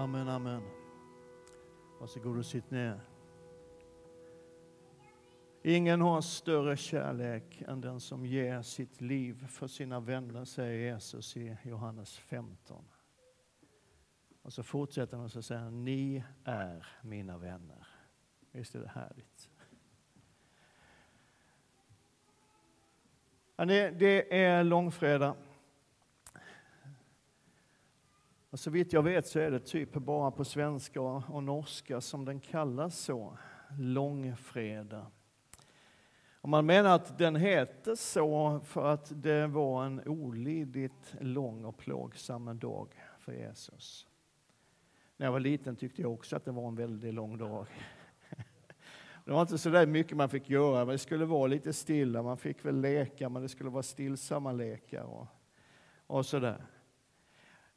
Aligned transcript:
Amen, 0.00 0.28
amen. 0.28 0.62
Varsågod 1.98 2.38
och 2.38 2.46
sitt 2.46 2.70
ner. 2.70 3.00
Ingen 5.62 6.00
har 6.00 6.20
större 6.20 6.76
kärlek 6.76 7.62
än 7.68 7.80
den 7.80 8.00
som 8.00 8.26
ger 8.26 8.62
sitt 8.62 9.00
liv 9.00 9.46
för 9.46 9.66
sina 9.66 10.00
vänner, 10.00 10.44
säger 10.44 10.92
Jesus 10.92 11.36
i 11.36 11.56
Johannes 11.64 12.18
15. 12.18 12.84
Och 14.42 14.52
så 14.52 14.62
fortsätter 14.62 15.16
han 15.16 15.24
och 15.24 15.44
säger 15.44 15.70
ni 15.70 16.24
är 16.44 16.86
mina 17.02 17.38
vänner. 17.38 17.86
Visst 18.52 18.74
är 18.74 18.80
det 18.80 18.88
härligt? 18.88 19.50
Det 23.98 24.42
är 24.44 24.64
långfredag. 24.64 25.36
Och 28.50 28.60
så 28.60 28.70
vitt 28.70 28.92
jag 28.92 29.02
vet 29.02 29.26
så 29.26 29.38
är 29.38 29.50
det 29.50 29.60
typ 29.60 29.92
bara 29.92 30.30
på 30.30 30.44
svenska 30.44 31.00
och 31.00 31.42
norska 31.42 32.00
som 32.00 32.24
den 32.24 32.40
kallas 32.40 32.98
så, 32.98 33.38
långfredag. 33.78 35.06
Och 36.40 36.48
man 36.48 36.66
menar 36.66 36.94
att 36.94 37.18
den 37.18 37.36
heter 37.36 37.94
så 37.94 38.60
för 38.64 38.86
att 38.86 39.22
det 39.22 39.46
var 39.46 39.84
en 39.84 40.08
olidligt 40.08 41.14
lång 41.20 41.64
och 41.64 41.76
plågsam 41.76 42.58
dag 42.58 42.88
för 43.18 43.32
Jesus. 43.32 44.06
När 45.16 45.26
jag 45.26 45.32
var 45.32 45.40
liten 45.40 45.76
tyckte 45.76 46.02
jag 46.02 46.12
också 46.12 46.36
att 46.36 46.44
det 46.44 46.52
var 46.52 46.68
en 46.68 46.76
väldigt 46.76 47.14
lång 47.14 47.38
dag. 47.38 47.66
Det 49.24 49.32
var 49.32 49.42
inte 49.42 49.58
så 49.58 49.70
där 49.70 49.86
mycket 49.86 50.16
man 50.16 50.28
fick 50.28 50.50
göra, 50.50 50.84
men 50.84 50.92
det 50.92 50.98
skulle 50.98 51.24
vara 51.24 51.46
lite 51.46 51.72
stilla. 51.72 52.22
Man 52.22 52.36
fick 52.36 52.64
väl 52.64 52.80
leka, 52.80 53.28
men 53.28 53.42
det 53.42 53.48
skulle 53.48 53.70
vara 53.70 53.82
stillsamma 53.82 54.52
lekar 54.52 55.02
och, 55.02 55.26
och 56.06 56.26
sådär. 56.26 56.66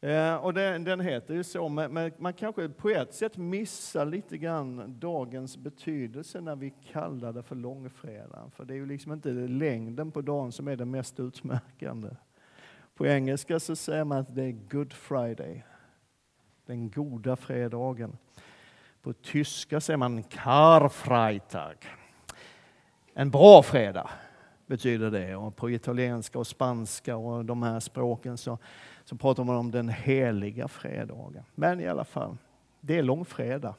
Eh, 0.03 0.35
och 0.35 0.53
den, 0.53 0.83
den, 0.83 0.99
heter 0.99 1.33
ju 1.33 1.43
så, 1.43 1.69
men 1.69 2.11
man 2.17 2.33
kanske 2.33 2.69
på 2.69 2.89
ett 2.89 3.13
sätt 3.13 3.37
missar 3.37 4.05
lite 4.05 4.37
grann 4.37 4.99
dagens 4.99 5.57
betydelse 5.57 6.41
när 6.41 6.55
vi 6.55 6.73
kallar 6.91 7.33
det 7.33 7.43
för 7.43 7.55
långfredagen. 7.55 8.51
För 8.51 8.65
det 8.65 8.73
är 8.73 8.75
ju 8.75 8.85
liksom 8.85 9.11
inte 9.11 9.29
längden 9.31 10.11
på 10.11 10.21
dagen 10.21 10.51
som 10.51 10.67
är 10.67 10.75
det 10.75 10.85
mest 10.85 11.19
utmärkande. 11.19 12.09
På 12.95 13.07
engelska 13.07 13.59
så 13.59 13.75
säger 13.75 14.03
man 14.03 14.17
att 14.17 14.35
det 14.35 14.43
är 14.43 14.51
Good 14.51 14.93
Friday, 14.93 15.63
den 16.65 16.89
goda 16.89 17.35
fredagen. 17.35 18.17
På 19.01 19.13
tyska 19.13 19.81
säger 19.81 19.97
man 19.97 20.23
Karfreitag, 20.23 21.75
en 23.13 23.31
bra 23.31 23.63
fredag 23.63 24.09
betyder 24.65 25.11
det. 25.11 25.35
Och 25.35 25.55
på 25.55 25.69
italienska 25.69 26.39
och 26.39 26.47
spanska 26.47 27.17
och 27.17 27.45
de 27.45 27.63
här 27.63 27.79
språken 27.79 28.37
så 28.37 28.57
så 29.05 29.15
pratar 29.15 29.43
man 29.43 29.55
om 29.55 29.71
den 29.71 29.89
heliga 29.89 30.67
fredagen. 30.67 31.43
Men 31.55 31.79
i 31.79 31.87
alla 31.87 32.05
fall, 32.05 32.37
det 32.81 32.97
är 32.97 33.03
långfredag. 33.03 33.75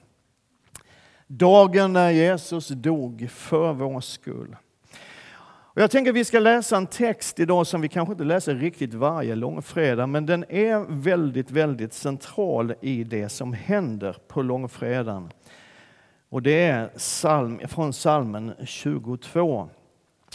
Dagen 1.27 1.92
när 1.92 2.11
Jesus 2.11 2.69
dog 2.69 3.27
för 3.30 3.72
vår 3.72 4.00
skull. 4.00 4.56
Och 5.75 5.83
jag 5.83 5.91
tänker 5.91 6.11
att 6.11 6.17
vi 6.17 6.25
ska 6.25 6.39
läsa 6.39 6.77
en 6.77 6.86
text 6.86 7.41
idag 7.41 7.67
som 7.67 7.80
vi 7.80 7.89
kanske 7.89 8.12
inte 8.12 8.25
läser 8.25 8.55
riktigt 8.55 8.95
varje 8.95 9.34
långfredag, 9.34 10.08
men 10.08 10.27
den 10.27 10.45
är 10.48 10.84
väldigt, 10.89 11.50
väldigt 11.50 11.92
central 11.92 12.75
i 12.80 13.05
det 13.05 13.28
som 13.28 13.52
händer 13.52 14.17
på 14.28 14.42
långfredagen. 14.42 15.30
Och 16.28 16.42
det 16.42 16.64
är 16.64 16.89
psalm, 16.89 17.61
från 17.69 17.92
salmen 17.92 18.52
22. 18.64 19.69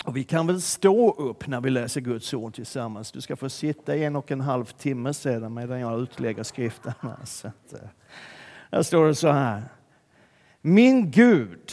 Och 0.04 0.18
vi 0.18 0.24
kan 0.24 0.48
väl 0.48 0.62
stå 0.62 1.12
upp 1.12 1.48
när 1.48 1.62
vi 1.62 1.70
läser 1.70 2.02
Guds 2.02 2.34
ord 2.34 2.56
tillsammans. 2.56 3.12
Du 3.12 3.22
ska 3.22 3.36
få 3.36 3.50
sitta 3.50 3.96
i 3.96 4.04
en 4.04 4.16
och 4.16 4.32
en 4.32 4.42
halv 4.42 4.66
timme 4.66 5.14
sedan 5.14 5.54
medan 5.54 5.80
jag 5.80 6.00
utlägger 6.00 6.44
skriften. 6.44 6.94
Så 7.24 7.48
att, 7.48 7.74
eh, 7.74 7.90
här 8.72 8.84
står 8.84 9.08
det 9.08 9.16
så 9.16 9.32
här. 9.32 9.64
Min 10.62 11.12
Gud, 11.12 11.72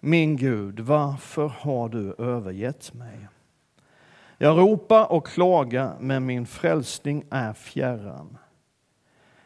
min 0.00 0.36
Gud, 0.36 0.80
varför 0.80 1.48
har 1.48 1.88
du 1.88 2.14
övergett 2.18 2.94
mig? 2.94 3.28
Jag 4.38 4.58
ropar 4.58 5.12
och 5.12 5.26
klagar, 5.26 5.96
men 6.00 6.26
min 6.26 6.46
frälsning 6.46 7.24
är 7.30 7.52
fjärran. 7.52 8.38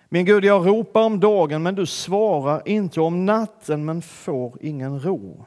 Min 0.08 0.24
Gud, 0.26 0.44
jag 0.44 0.66
ropar 0.66 1.02
om 1.02 1.20
dagen, 1.20 1.62
men 1.62 1.74
du 1.74 1.86
svarar 1.86 2.68
inte 2.68 3.00
om 3.00 3.26
natten, 3.26 3.84
men 3.84 4.02
får 4.02 4.58
ingen 4.60 5.00
ro. 5.00 5.44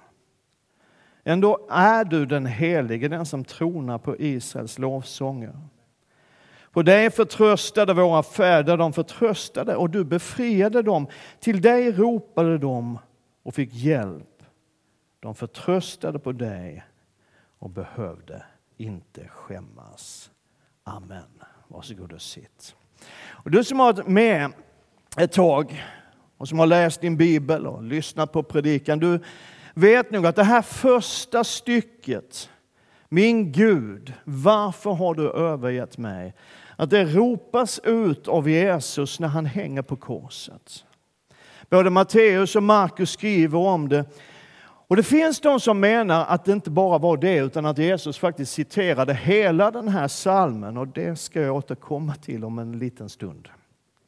Ändå 1.29 1.67
är 1.69 2.05
du 2.05 2.25
den 2.25 2.45
helige, 2.45 3.07
den 3.07 3.25
som 3.25 3.43
tronar 3.43 3.97
på 3.97 4.15
Israels 4.19 4.79
lovsånger. 4.79 5.57
På 6.71 6.83
dig 6.83 7.11
förtröstade 7.11 7.93
våra 7.93 8.23
fäder, 8.23 8.77
de 8.77 8.93
förtröstade 8.93 9.75
och 9.75 9.89
du 9.89 10.03
befriade 10.03 10.81
dem. 10.81 11.07
Till 11.39 11.61
dig 11.61 11.91
ropade 11.91 12.57
de 12.57 12.99
och 13.43 13.55
fick 13.55 13.73
hjälp. 13.73 14.43
De 15.19 15.35
förtröstade 15.35 16.19
på 16.19 16.31
dig 16.31 16.83
och 17.59 17.69
behövde 17.69 18.43
inte 18.77 19.27
skämmas. 19.27 20.31
Amen. 20.83 21.43
Varsågod 21.67 22.13
och 22.13 22.21
sitt. 22.21 22.75
Och 23.25 23.51
du 23.51 23.63
som 23.63 23.79
har 23.79 23.93
varit 23.93 24.07
med 24.07 24.51
ett 25.17 25.31
tag 25.31 25.83
och 26.37 26.47
som 26.47 26.59
har 26.59 26.67
läst 26.67 27.01
din 27.01 27.17
bibel 27.17 27.67
och 27.67 27.83
lyssnat 27.83 28.31
på 28.31 28.43
predikan, 28.43 28.99
du 28.99 29.19
vet 29.77 30.11
nog 30.11 30.25
att 30.25 30.35
det 30.35 30.43
här 30.43 30.61
första 30.61 31.43
stycket, 31.43 32.49
min 33.09 33.51
Gud, 33.51 34.13
varför 34.23 34.91
har 34.91 35.13
du 35.13 35.31
övergett 35.31 35.97
mig? 35.97 36.33
Att 36.75 36.89
det 36.89 37.05
ropas 37.05 37.79
ut 37.79 38.27
av 38.27 38.49
Jesus 38.49 39.19
när 39.19 39.27
han 39.27 39.45
hänger 39.45 39.81
på 39.81 39.95
korset. 39.95 40.85
Både 41.69 41.89
Matteus 41.89 42.55
och 42.55 42.63
Markus 42.63 43.11
skriver 43.11 43.59
om 43.59 43.89
det. 43.89 44.05
Och 44.89 44.95
det 44.95 45.03
finns 45.03 45.39
de 45.39 45.59
som 45.59 45.79
menar 45.79 46.25
att 46.25 46.45
det 46.45 46.51
inte 46.51 46.69
bara 46.69 46.97
var 46.97 47.17
det, 47.17 47.37
utan 47.37 47.65
att 47.65 47.77
Jesus 47.77 48.17
faktiskt 48.17 48.53
citerade 48.53 49.13
hela 49.13 49.71
den 49.71 49.87
här 49.87 50.07
salmen. 50.07 50.77
Och 50.77 50.87
det 50.87 51.19
ska 51.19 51.41
jag 51.41 51.55
återkomma 51.55 52.15
till 52.15 52.43
om 52.43 52.59
en 52.59 52.79
liten 52.79 53.09
stund. 53.09 53.49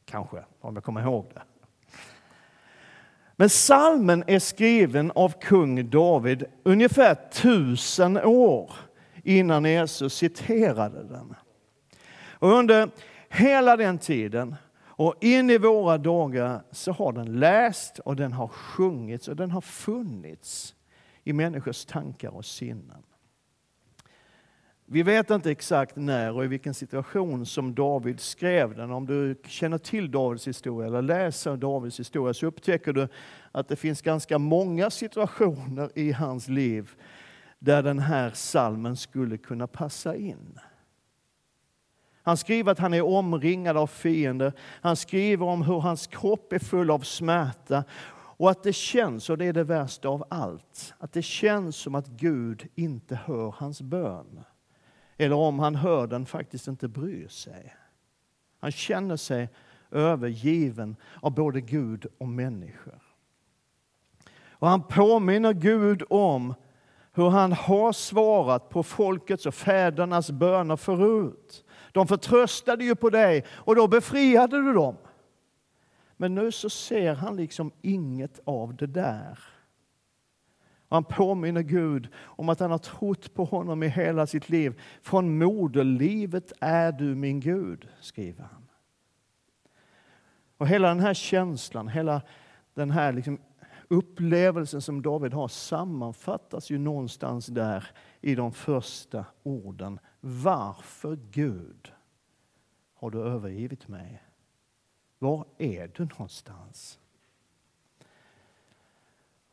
Kanske, 0.04 0.44
om 0.60 0.74
jag 0.74 0.84
kommer 0.84 1.00
ihåg 1.00 1.26
det. 1.34 1.42
Men 3.40 3.50
salmen 3.50 4.24
är 4.26 4.38
skriven 4.38 5.10
av 5.10 5.34
kung 5.40 5.90
David 5.90 6.44
ungefär 6.62 7.14
tusen 7.14 8.16
år 8.16 8.72
innan 9.24 9.64
Jesus 9.64 10.14
citerade 10.14 11.04
den. 11.04 11.34
Och 12.30 12.52
under 12.52 12.90
hela 13.28 13.76
den 13.76 13.98
tiden 13.98 14.56
och 14.84 15.14
in 15.20 15.50
i 15.50 15.58
våra 15.58 15.98
dagar 15.98 16.62
så 16.70 16.92
har 16.92 17.12
den 17.12 17.40
läst 17.40 17.98
och 17.98 18.16
den 18.16 18.32
har 18.32 18.48
sjungits 18.48 19.28
och 19.28 19.36
den 19.36 19.50
har 19.50 19.60
funnits 19.60 20.74
i 21.24 21.32
människors 21.32 21.84
tankar 21.84 22.30
och 22.36 22.44
sinnen. 22.44 23.02
Vi 24.92 25.02
vet 25.02 25.30
inte 25.30 25.50
exakt 25.50 25.96
när 25.96 26.32
och 26.32 26.44
i 26.44 26.46
vilken 26.46 26.74
situation 26.74 27.46
som 27.46 27.74
David 27.74 28.20
skrev 28.20 28.76
den. 28.76 28.90
Om 28.90 29.06
du 29.06 29.40
känner 29.46 29.78
till 29.78 30.10
Davids 30.10 30.48
historia 30.48 30.86
eller 30.86 31.02
läser 31.02 31.56
Davids 31.56 32.00
historia 32.00 32.34
så 32.34 32.46
upptäcker 32.46 32.92
du 32.92 33.08
att 33.52 33.68
det 33.68 33.76
finns 33.76 34.02
ganska 34.02 34.38
många 34.38 34.90
situationer 34.90 35.90
i 35.94 36.12
hans 36.12 36.48
liv 36.48 36.90
där 37.58 37.82
den 37.82 37.98
här 37.98 38.30
salmen 38.30 38.96
skulle 38.96 39.38
kunna 39.38 39.66
passa 39.66 40.16
in. 40.16 40.58
Han 42.22 42.36
skriver 42.36 42.72
att 42.72 42.78
han 42.78 42.94
är 42.94 43.04
omringad 43.04 43.76
av 43.76 43.86
fiender. 43.86 44.52
Han 44.60 44.96
skriver 44.96 45.46
om 45.46 45.62
hur 45.62 45.80
hans 45.80 46.06
kropp 46.06 46.52
är 46.52 46.58
full 46.58 46.90
av 46.90 47.00
smärta 47.00 47.84
och 48.12 48.50
att 48.50 48.62
det 48.62 48.72
känns, 48.72 49.30
och 49.30 49.38
det 49.38 49.44
är 49.44 49.52
det 49.52 49.64
värsta 49.64 50.08
av 50.08 50.24
allt, 50.30 50.94
att 50.98 51.12
det 51.12 51.22
känns 51.22 51.76
som 51.76 51.94
att 51.94 52.06
Gud 52.06 52.68
inte 52.74 53.14
hör 53.14 53.54
hans 53.58 53.82
bön. 53.82 54.44
Eller 55.20 55.36
om 55.36 55.58
han 55.58 55.74
hör 55.74 56.06
den 56.06 56.26
faktiskt 56.26 56.68
inte 56.68 56.88
bryr 56.88 57.28
sig. 57.28 57.74
Han 58.60 58.72
känner 58.72 59.16
sig 59.16 59.48
övergiven 59.90 60.96
av 61.22 61.34
både 61.34 61.60
Gud 61.60 62.06
och 62.18 62.28
människor. 62.28 63.02
Och 64.50 64.68
han 64.68 64.82
påminner 64.82 65.52
Gud 65.52 66.02
om 66.10 66.54
hur 67.12 67.28
han 67.28 67.52
har 67.52 67.92
svarat 67.92 68.68
på 68.68 68.82
folkets 68.82 69.46
och 69.46 69.54
fädernas 69.54 70.30
böner 70.30 70.76
förut. 70.76 71.64
De 71.92 72.06
förtröstade 72.06 72.84
ju 72.84 72.94
på 72.94 73.10
dig 73.10 73.44
och 73.50 73.74
då 73.74 73.88
befriade 73.88 74.62
du 74.62 74.72
dem. 74.72 74.96
Men 76.16 76.34
nu 76.34 76.52
så 76.52 76.70
ser 76.70 77.14
han 77.14 77.36
liksom 77.36 77.72
inget 77.82 78.40
av 78.44 78.76
det 78.76 78.86
där. 78.86 79.38
Och 80.90 80.96
han 80.96 81.04
påminner 81.04 81.62
Gud 81.62 82.08
om 82.16 82.48
att 82.48 82.60
han 82.60 82.70
har 82.70 82.78
trott 82.78 83.34
på 83.34 83.44
honom 83.44 83.82
i 83.82 83.88
hela 83.88 84.26
sitt 84.26 84.48
liv. 84.48 84.80
Från 85.02 85.38
moderlivet 85.38 86.52
är 86.60 86.92
du 86.92 87.14
min 87.14 87.40
Gud, 87.40 87.88
skriver 88.00 88.42
han. 88.42 88.68
Och 90.56 90.68
hela 90.68 90.88
den 90.88 91.00
här 91.00 91.14
känslan, 91.14 91.88
hela 91.88 92.22
den 92.74 92.90
här 92.90 93.12
liksom 93.12 93.38
upplevelsen 93.88 94.82
som 94.82 95.02
David 95.02 95.32
har 95.32 95.48
sammanfattas 95.48 96.70
ju 96.70 96.78
någonstans 96.78 97.46
där 97.46 97.86
i 98.20 98.34
de 98.34 98.52
första 98.52 99.24
orden. 99.42 99.98
Varför 100.20 101.18
Gud 101.30 101.92
har 102.94 103.10
du 103.10 103.22
övergivit 103.22 103.88
mig? 103.88 104.22
Var 105.18 105.44
är 105.58 105.90
du 105.96 106.04
någonstans? 106.04 106.98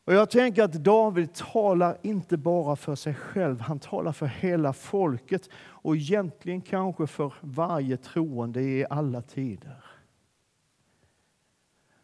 Och 0.08 0.14
jag 0.14 0.30
tänker 0.30 0.64
att 0.64 0.74
David 0.74 1.34
talar 1.34 1.98
inte 2.02 2.38
bara 2.38 2.76
för 2.76 2.96
sig 2.96 3.14
själv, 3.14 3.60
han 3.60 3.80
talar 3.80 4.12
för 4.12 4.26
hela 4.26 4.74
folket 4.74 5.50
och 5.56 5.96
egentligen 5.96 6.62
kanske 6.62 7.08
för 7.08 7.34
varje 7.42 7.98
troende 7.98 8.62
i 8.62 8.86
alla 8.90 9.22
tider. 9.22 9.84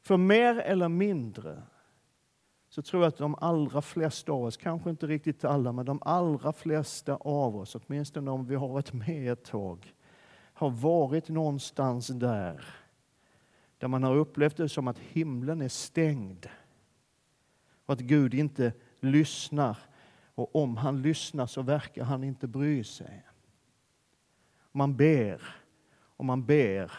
För 0.02 0.18
mer 0.18 0.60
eller 0.60 0.90
mindre 0.90 1.62
så 2.70 2.82
tror 2.82 3.04
jag 3.04 3.08
att 3.08 3.18
de 3.18 3.36
allra 3.36 3.82
flesta 3.82 4.32
av 4.32 4.44
oss, 4.44 4.58
kanske 4.58 4.90
inte 4.90 5.08
riktigt 5.08 5.46
alla, 5.46 5.72
men 5.72 5.86
de 5.86 6.00
allra 6.02 6.54
flesta 6.54 7.16
av 7.16 7.56
oss, 7.56 7.76
åtminstone 7.76 8.32
om 8.32 8.46
vi 8.46 8.56
har 8.56 8.68
varit 8.68 8.94
med 8.94 9.32
ett 9.32 9.46
tag, 9.46 9.94
har 10.54 10.70
varit 10.70 11.30
någonstans 11.30 12.08
där, 12.08 12.66
där 13.78 13.88
man 13.88 14.04
har 14.04 14.16
upplevt 14.16 14.58
det 14.58 14.70
som 14.70 14.88
att 14.88 15.00
himlen 15.00 15.62
är 15.62 15.70
stängd 15.70 16.48
och 17.86 17.94
att 17.94 18.00
Gud 18.00 18.34
inte 18.34 18.74
lyssnar. 19.00 19.78
Och 20.36 20.56
om 20.56 20.78
han 20.78 21.02
lyssnar 21.02 21.46
så 21.46 21.62
verkar 21.62 22.04
han 22.04 22.24
inte 22.24 22.48
bry 22.48 22.84
sig. 22.84 23.24
Man 24.72 24.98
ber 24.98 25.42
och 25.96 26.26
man 26.26 26.46
ber 26.46 26.92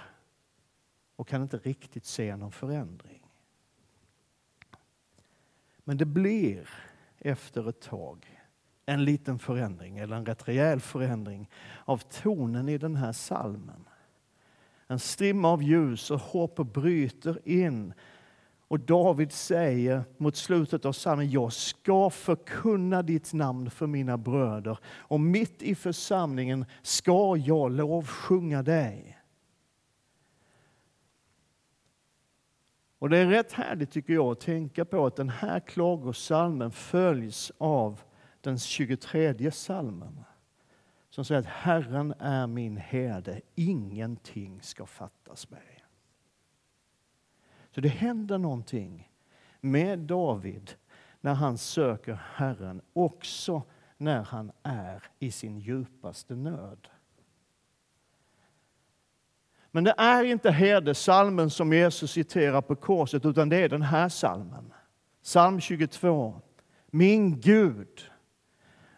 och 1.16 1.28
kan 1.28 1.42
inte 1.42 1.58
riktigt 1.58 2.04
se 2.04 2.36
någon 2.36 2.52
förändring. 2.52 3.22
Men 5.84 5.96
det 5.96 6.04
blir 6.04 6.68
efter 7.18 7.68
ett 7.68 7.80
tag 7.80 8.40
en 8.86 9.04
liten 9.04 9.38
förändring, 9.38 9.98
eller 9.98 10.16
en 10.16 10.26
rätt 10.26 10.48
rejäl 10.48 10.80
förändring 10.80 11.48
av 11.84 11.98
tonen 11.98 12.68
i 12.68 12.78
den 12.78 12.96
här 12.96 13.12
salmen. 13.12 13.84
En 14.86 14.98
strimma 14.98 15.48
av 15.48 15.62
ljus 15.62 16.10
och 16.10 16.20
hopp 16.20 16.56
bryter 16.56 17.48
in 17.48 17.94
och 18.74 18.80
David 18.80 19.32
säger 19.32 20.04
mot 20.16 20.36
slutet 20.36 20.84
av 20.84 20.92
psalmen, 20.92 21.30
jag 21.30 21.52
ska 21.52 22.10
förkunna 22.10 23.02
ditt 23.02 23.32
namn 23.32 23.70
för 23.70 23.86
mina 23.86 24.18
bröder 24.18 24.78
och 24.86 25.20
mitt 25.20 25.62
i 25.62 25.74
församlingen 25.74 26.64
ska 26.82 27.36
jag 27.36 27.72
lovsjunga 27.72 28.62
dig. 28.62 29.18
Och 32.98 33.08
det 33.08 33.18
är 33.18 33.26
rätt 33.26 33.52
härligt 33.52 33.90
tycker 33.90 34.12
jag 34.12 34.26
att 34.26 34.40
tänka 34.40 34.84
på 34.84 35.06
att 35.06 35.16
den 35.16 35.28
här 35.28 35.60
klagosalmen 35.60 36.70
följs 36.70 37.52
av 37.58 38.00
den 38.40 38.58
23 38.58 39.50
salmen 39.50 40.24
som 41.10 41.24
säger 41.24 41.40
att 41.40 41.46
Herren 41.46 42.14
är 42.18 42.46
min 42.46 42.76
herde, 42.76 43.40
ingenting 43.54 44.62
ska 44.62 44.86
fattas 44.86 45.50
mig. 45.50 45.73
Så 47.74 47.80
det 47.80 47.88
händer 47.88 48.38
någonting 48.38 49.10
med 49.60 49.98
David 49.98 50.74
när 51.20 51.34
han 51.34 51.58
söker 51.58 52.18
Herren, 52.34 52.80
också 52.92 53.62
när 53.96 54.22
han 54.22 54.52
är 54.62 55.02
i 55.18 55.30
sin 55.30 55.58
djupaste 55.58 56.34
nöd. 56.34 56.88
Men 59.70 59.84
det 59.84 59.94
är 59.98 60.24
inte 60.24 60.50
herdesalmen 60.50 61.50
som 61.50 61.72
Jesus 61.72 62.12
citerar 62.12 62.62
på 62.62 62.76
korset, 62.76 63.24
utan 63.24 63.48
det 63.48 63.56
är 63.56 63.68
den 63.68 63.82
här 63.82 64.08
salmen. 64.08 64.72
Psalm 65.22 65.60
22. 65.60 66.40
Min 66.86 67.40
Gud, 67.40 68.10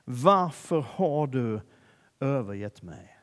varför 0.04 0.80
har 0.80 1.26
du 1.26 1.60
övergett 2.20 2.82
mig? 2.82 3.18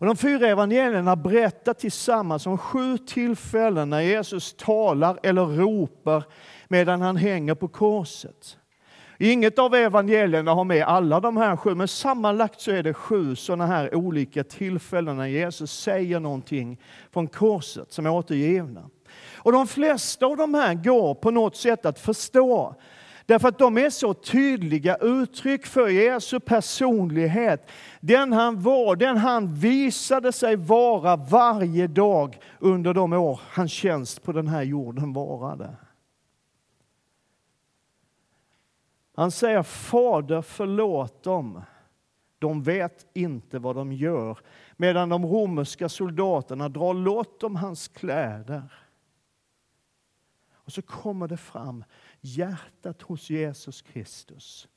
Och 0.00 0.06
de 0.06 0.16
fyra 0.16 0.48
evangelierna 0.48 1.16
berättar 1.16 1.74
tillsammans 1.74 2.46
om 2.46 2.58
sju 2.58 2.98
tillfällen 2.98 3.90
när 3.90 4.00
Jesus 4.00 4.54
talar 4.58 5.18
eller 5.22 5.44
ropar 5.44 6.24
medan 6.68 7.02
han 7.02 7.16
hänger 7.16 7.54
på 7.54 7.68
korset. 7.68 8.56
Inget 9.18 9.58
av 9.58 9.74
evangelierna 9.74 10.54
har 10.54 10.64
med 10.64 10.82
alla 10.84 11.20
de 11.20 11.36
här 11.36 11.56
sju, 11.56 11.74
men 11.74 11.88
sammanlagt 11.88 12.60
så 12.60 12.70
är 12.70 12.82
det 12.82 12.94
sju 12.94 13.36
sådana 13.36 13.66
här 13.66 13.94
olika 13.94 14.44
tillfällen 14.44 15.16
när 15.16 15.26
Jesus 15.26 15.72
säger 15.72 16.20
någonting 16.20 16.80
från 17.12 17.26
korset 17.26 17.92
som 17.92 18.06
är 18.06 18.10
återgivna. 18.10 18.90
Och 19.36 19.52
de 19.52 19.66
flesta 19.66 20.26
av 20.26 20.36
de 20.36 20.54
här 20.54 20.74
går 20.74 21.14
på 21.14 21.30
något 21.30 21.56
sätt 21.56 21.86
att 21.86 21.98
förstå. 21.98 22.74
Därför 23.30 23.48
att 23.48 23.58
de 23.58 23.78
är 23.78 23.90
så 23.90 24.14
tydliga 24.14 24.96
uttryck 24.96 25.66
för 25.66 25.88
Jesu 25.88 26.40
personlighet. 26.40 27.70
Den 28.00 28.32
han 28.32 28.60
var, 28.60 28.96
den 28.96 29.16
han 29.16 29.54
visade 29.54 30.32
sig 30.32 30.56
vara 30.56 31.16
varje 31.16 31.86
dag 31.86 32.38
under 32.58 32.94
de 32.94 33.12
år 33.12 33.40
hans 33.50 33.72
tjänst 33.72 34.22
på 34.22 34.32
den 34.32 34.48
här 34.48 34.62
jorden 34.62 35.12
varade. 35.12 35.76
Han 39.14 39.30
säger 39.30 39.62
Fader 39.62 40.42
förlåt 40.42 41.22
dem. 41.22 41.62
De 42.38 42.62
vet 42.62 43.06
inte 43.14 43.58
vad 43.58 43.76
de 43.76 43.92
gör. 43.92 44.38
Medan 44.76 45.08
de 45.08 45.26
romerska 45.26 45.88
soldaterna 45.88 46.68
drar 46.68 46.94
lott 46.94 47.42
om 47.42 47.56
hans 47.56 47.88
kläder. 47.88 48.62
Och 50.70 50.74
så 50.74 50.82
kommer 50.82 51.28
det 51.28 51.36
fram 51.36 51.84
hjärtat 52.20 53.02
hos 53.02 53.30
Jesus 53.30 53.82
Kristus 53.82 54.68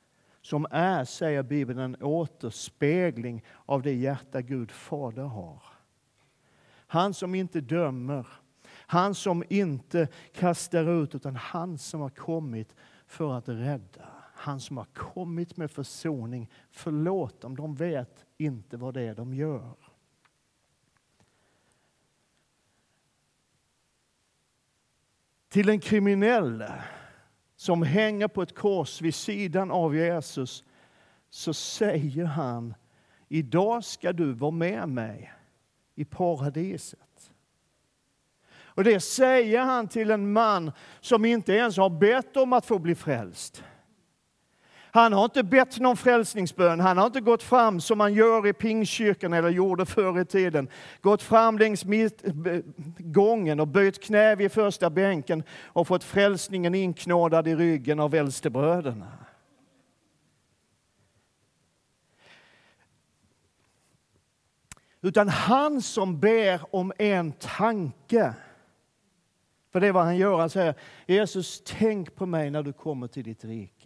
som 0.41 0.67
är, 0.71 1.05
säger 1.05 1.43
Bibeln, 1.43 1.79
en 1.79 2.03
återspegling 2.03 3.43
av 3.65 3.81
det 3.81 3.93
hjärta 3.93 4.41
Gud 4.41 4.71
Fader 4.71 5.23
har. 5.23 5.63
Han 6.87 7.13
som 7.13 7.35
inte 7.35 7.61
dömer, 7.61 8.27
han 8.67 9.15
som 9.15 9.43
inte 9.49 10.07
kastar 10.31 11.03
ut, 11.03 11.15
utan 11.15 11.35
han 11.35 11.77
som 11.77 12.01
har 12.01 12.09
kommit 12.09 12.75
för 13.07 13.33
att 13.37 13.49
rädda. 13.49 14.07
Han 14.35 14.59
som 14.59 14.77
har 14.77 14.87
kommit 14.93 15.57
med 15.57 15.71
försoning. 15.71 16.49
Förlåt 16.71 17.41
dem, 17.41 17.55
de 17.55 17.75
vet 17.75 18.25
inte 18.37 18.77
vad 18.77 18.93
det 18.93 19.01
är 19.01 19.15
de 19.15 19.33
gör. 19.33 19.75
Till 25.53 25.69
en 25.69 25.79
kriminell 25.79 26.63
som 27.55 27.83
hänger 27.83 28.27
på 28.27 28.41
ett 28.41 28.55
kors 28.55 29.01
vid 29.01 29.15
sidan 29.15 29.71
av 29.71 29.95
Jesus 29.95 30.63
så 31.29 31.53
säger 31.53 32.25
han 32.25 32.73
idag 33.27 33.83
ska 33.83 34.13
du 34.13 34.33
vara 34.33 34.51
med 34.51 34.89
mig 34.89 35.33
i 35.95 36.05
paradiset. 36.05 37.31
Och 38.53 38.83
det 38.83 38.99
säger 38.99 39.59
han 39.59 39.87
till 39.87 40.11
en 40.11 40.31
man 40.31 40.71
som 41.01 41.25
inte 41.25 41.53
ens 41.53 41.77
har 41.77 41.89
bett 41.89 42.37
om 42.37 42.53
att 42.53 42.65
få 42.65 42.79
bli 42.79 42.95
frälst. 42.95 43.63
Han 44.95 45.13
har 45.13 45.25
inte 45.25 45.43
bett 45.43 45.79
någon 45.79 45.97
frälsningsbön. 45.97 46.79
Han 46.79 46.97
har 46.97 47.05
inte 47.05 47.21
gått 47.21 47.43
fram 47.43 47.81
som 47.81 47.97
man 47.97 48.13
gör 48.13 48.47
i 48.47 48.53
pingkyrkan 48.53 49.33
eller 49.33 49.49
gjorde 49.49 49.85
förr 49.85 50.19
i 50.19 50.25
tiden. 50.25 50.69
Gått 51.01 51.21
fram 51.21 51.57
längs 51.57 51.85
mitt, 51.85 52.23
gången 52.97 53.59
och 53.59 53.67
böjt 53.67 54.03
knä 54.03 54.35
vid 54.35 54.51
första 54.51 54.89
bänken 54.89 55.43
och 55.65 55.87
fått 55.87 56.03
frälsningen 56.03 56.75
inknådad 56.75 57.47
i 57.47 57.55
ryggen 57.55 57.99
av 57.99 58.15
äldstebröderna. 58.15 59.11
Utan 65.01 65.29
han 65.29 65.81
som 65.81 66.19
ber 66.19 66.75
om 66.75 66.93
en 66.97 67.31
tanke. 67.31 68.33
För 69.71 69.79
det 69.79 69.87
är 69.87 69.91
vad 69.91 70.03
han 70.03 70.17
gör. 70.17 70.39
Han 70.39 70.49
säger 70.49 70.75
Jesus, 71.07 71.61
tänk 71.65 72.15
på 72.15 72.25
mig 72.25 72.51
när 72.51 72.63
du 72.63 72.73
kommer 72.73 73.07
till 73.07 73.23
ditt 73.23 73.45
rike. 73.45 73.82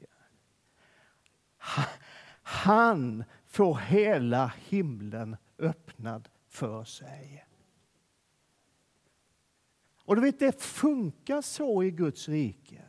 Han 2.41 3.23
får 3.47 3.75
hela 3.75 4.51
himlen 4.69 5.37
öppnad 5.57 6.29
för 6.49 6.83
sig. 6.83 7.45
Och 10.05 10.15
du 10.15 10.21
vet, 10.21 10.39
det 10.39 10.61
funkar 10.61 11.41
så 11.41 11.83
i 11.83 11.91
Guds 11.91 12.29
rike. 12.29 12.81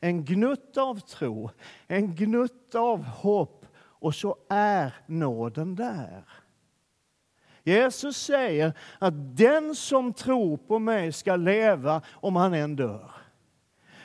En 0.00 0.24
gnutt 0.24 0.76
av 0.76 1.00
tro, 1.00 1.50
en 1.86 2.14
gnutt 2.14 2.74
av 2.74 3.02
hopp 3.02 3.66
och 3.76 4.14
så 4.14 4.36
är 4.48 4.94
nåden 5.06 5.74
där. 5.74 6.24
Jesus 7.62 8.16
säger 8.16 8.72
att 8.98 9.36
den 9.36 9.74
som 9.74 10.12
tror 10.12 10.56
på 10.56 10.78
mig 10.78 11.12
ska 11.12 11.36
leva 11.36 12.02
om 12.10 12.36
han 12.36 12.54
än 12.54 12.76
dör. 12.76 13.19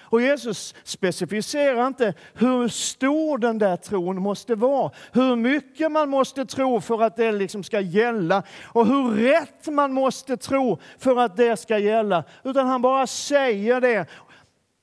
Och 0.05 0.21
Jesus 0.21 0.75
specificerar 0.83 1.87
inte 1.87 2.13
hur 2.33 2.67
stor 2.67 3.37
den 3.37 3.57
där 3.57 3.77
tron 3.77 4.21
måste 4.21 4.55
vara, 4.55 4.91
hur 5.11 5.35
mycket 5.35 5.91
man 5.91 6.09
måste 6.09 6.45
tro 6.45 6.81
för 6.81 7.01
att 7.01 7.15
det 7.15 7.31
liksom 7.31 7.63
ska 7.63 7.79
gälla 7.79 8.43
och 8.63 8.87
hur 8.87 9.11
rätt 9.11 9.67
man 9.67 9.93
måste 9.93 10.37
tro 10.37 10.79
för 10.97 11.19
att 11.19 11.37
det 11.37 11.57
ska 11.57 11.77
gälla. 11.77 12.23
Utan 12.43 12.67
han 12.67 12.81
bara 12.81 13.07
säger 13.07 13.81
det. 13.81 14.05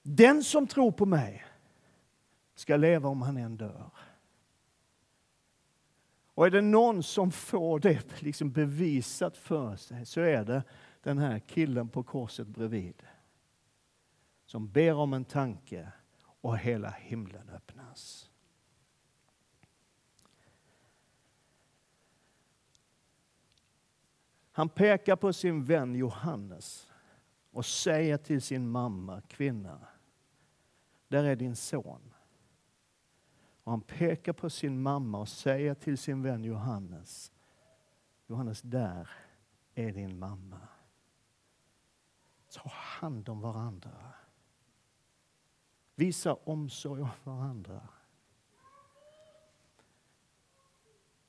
Den 0.02 0.44
som 0.44 0.66
tror 0.66 0.92
på 0.92 1.06
mig 1.06 1.44
ska 2.54 2.76
leva 2.76 3.08
om 3.08 3.22
han 3.22 3.36
än 3.36 3.56
dör. 3.56 3.90
Och 6.34 6.46
är 6.46 6.50
det 6.50 6.60
någon 6.60 7.02
som 7.02 7.32
får 7.32 7.80
det 7.80 8.22
liksom 8.22 8.52
bevisat 8.52 9.36
för 9.36 9.76
sig 9.76 10.06
så 10.06 10.20
är 10.20 10.44
det 10.44 10.62
den 11.02 11.18
här 11.18 11.38
killen 11.38 11.88
på 11.88 12.02
korset 12.02 12.46
bredvid 12.46 13.02
som 14.52 14.68
ber 14.68 14.94
om 14.94 15.12
en 15.12 15.24
tanke 15.24 15.92
och 16.22 16.58
hela 16.58 16.90
himlen 16.90 17.48
öppnas. 17.48 18.30
Han 24.52 24.68
pekar 24.68 25.16
på 25.16 25.32
sin 25.32 25.64
vän 25.64 25.94
Johannes 25.94 26.90
och 27.50 27.66
säger 27.66 28.16
till 28.16 28.42
sin 28.42 28.68
mamma, 28.68 29.20
kvinna, 29.20 29.86
där 31.08 31.24
är 31.24 31.36
din 31.36 31.56
son. 31.56 32.14
Och 33.64 33.72
han 33.72 33.80
pekar 33.80 34.32
på 34.32 34.50
sin 34.50 34.82
mamma 34.82 35.18
och 35.18 35.28
säger 35.28 35.74
till 35.74 35.98
sin 35.98 36.22
vän 36.22 36.44
Johannes, 36.44 37.32
Johannes, 38.26 38.62
där 38.62 39.08
är 39.74 39.92
din 39.92 40.18
mamma. 40.18 40.68
Ta 42.48 42.68
hand 42.68 43.28
om 43.28 43.40
varandra. 43.40 44.14
Visa 45.94 46.34
omsorg 46.34 47.02
om 47.02 47.08
varandra. 47.24 47.88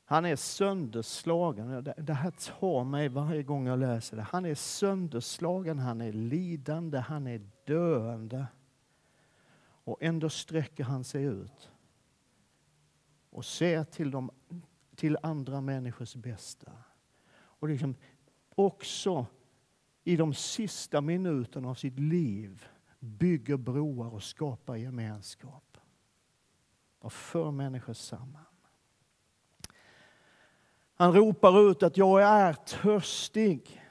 Han 0.06 0.26
är 0.26 0.36
sönderslagen. 0.36 1.84
Det 1.98 2.14
här 2.14 2.32
tar 2.32 2.84
mig 2.84 3.10
varje 3.10 3.44
gång 3.44 3.68
jag 3.68 3.80
läser 3.80 4.18
det. 4.18 4.24
Han 4.24 4.46
är 4.46 4.56
sönderslagen, 4.56 5.80
han 5.80 6.02
är 6.02 6.14
lidande, 6.14 6.98
han 6.98 7.28
är 7.28 7.42
döende. 7.66 8.48
Och 9.86 9.98
ändå 10.04 10.30
sträcker 10.30 10.84
han 10.84 11.04
sig 11.04 11.24
ut 11.24 11.72
och 13.30 13.46
ser 13.46 13.84
till, 13.84 14.12
de, 14.12 14.32
till 14.96 15.18
andra 15.24 15.62
människors 15.62 16.16
bästa. 16.16 16.72
Och 17.34 17.68
liksom 17.68 17.96
också 18.56 19.26
i 20.04 20.16
de 20.16 20.34
sista 20.34 21.02
minuterna 21.02 21.70
av 21.70 21.76
sitt 21.76 22.00
liv 22.00 22.68
bygger 23.04 23.58
broar 23.58 24.14
och 24.14 24.24
skapar 24.24 24.76
gemenskap. 24.76 25.78
Och 27.00 27.14
för 27.14 27.52
människor 27.52 27.94
samman. 27.94 28.46
Han 30.96 31.14
ropar 31.14 31.72
ut 31.72 31.84
att 31.84 31.98
jag 31.98 32.24
är 32.24 32.54
törstig. 32.54 33.82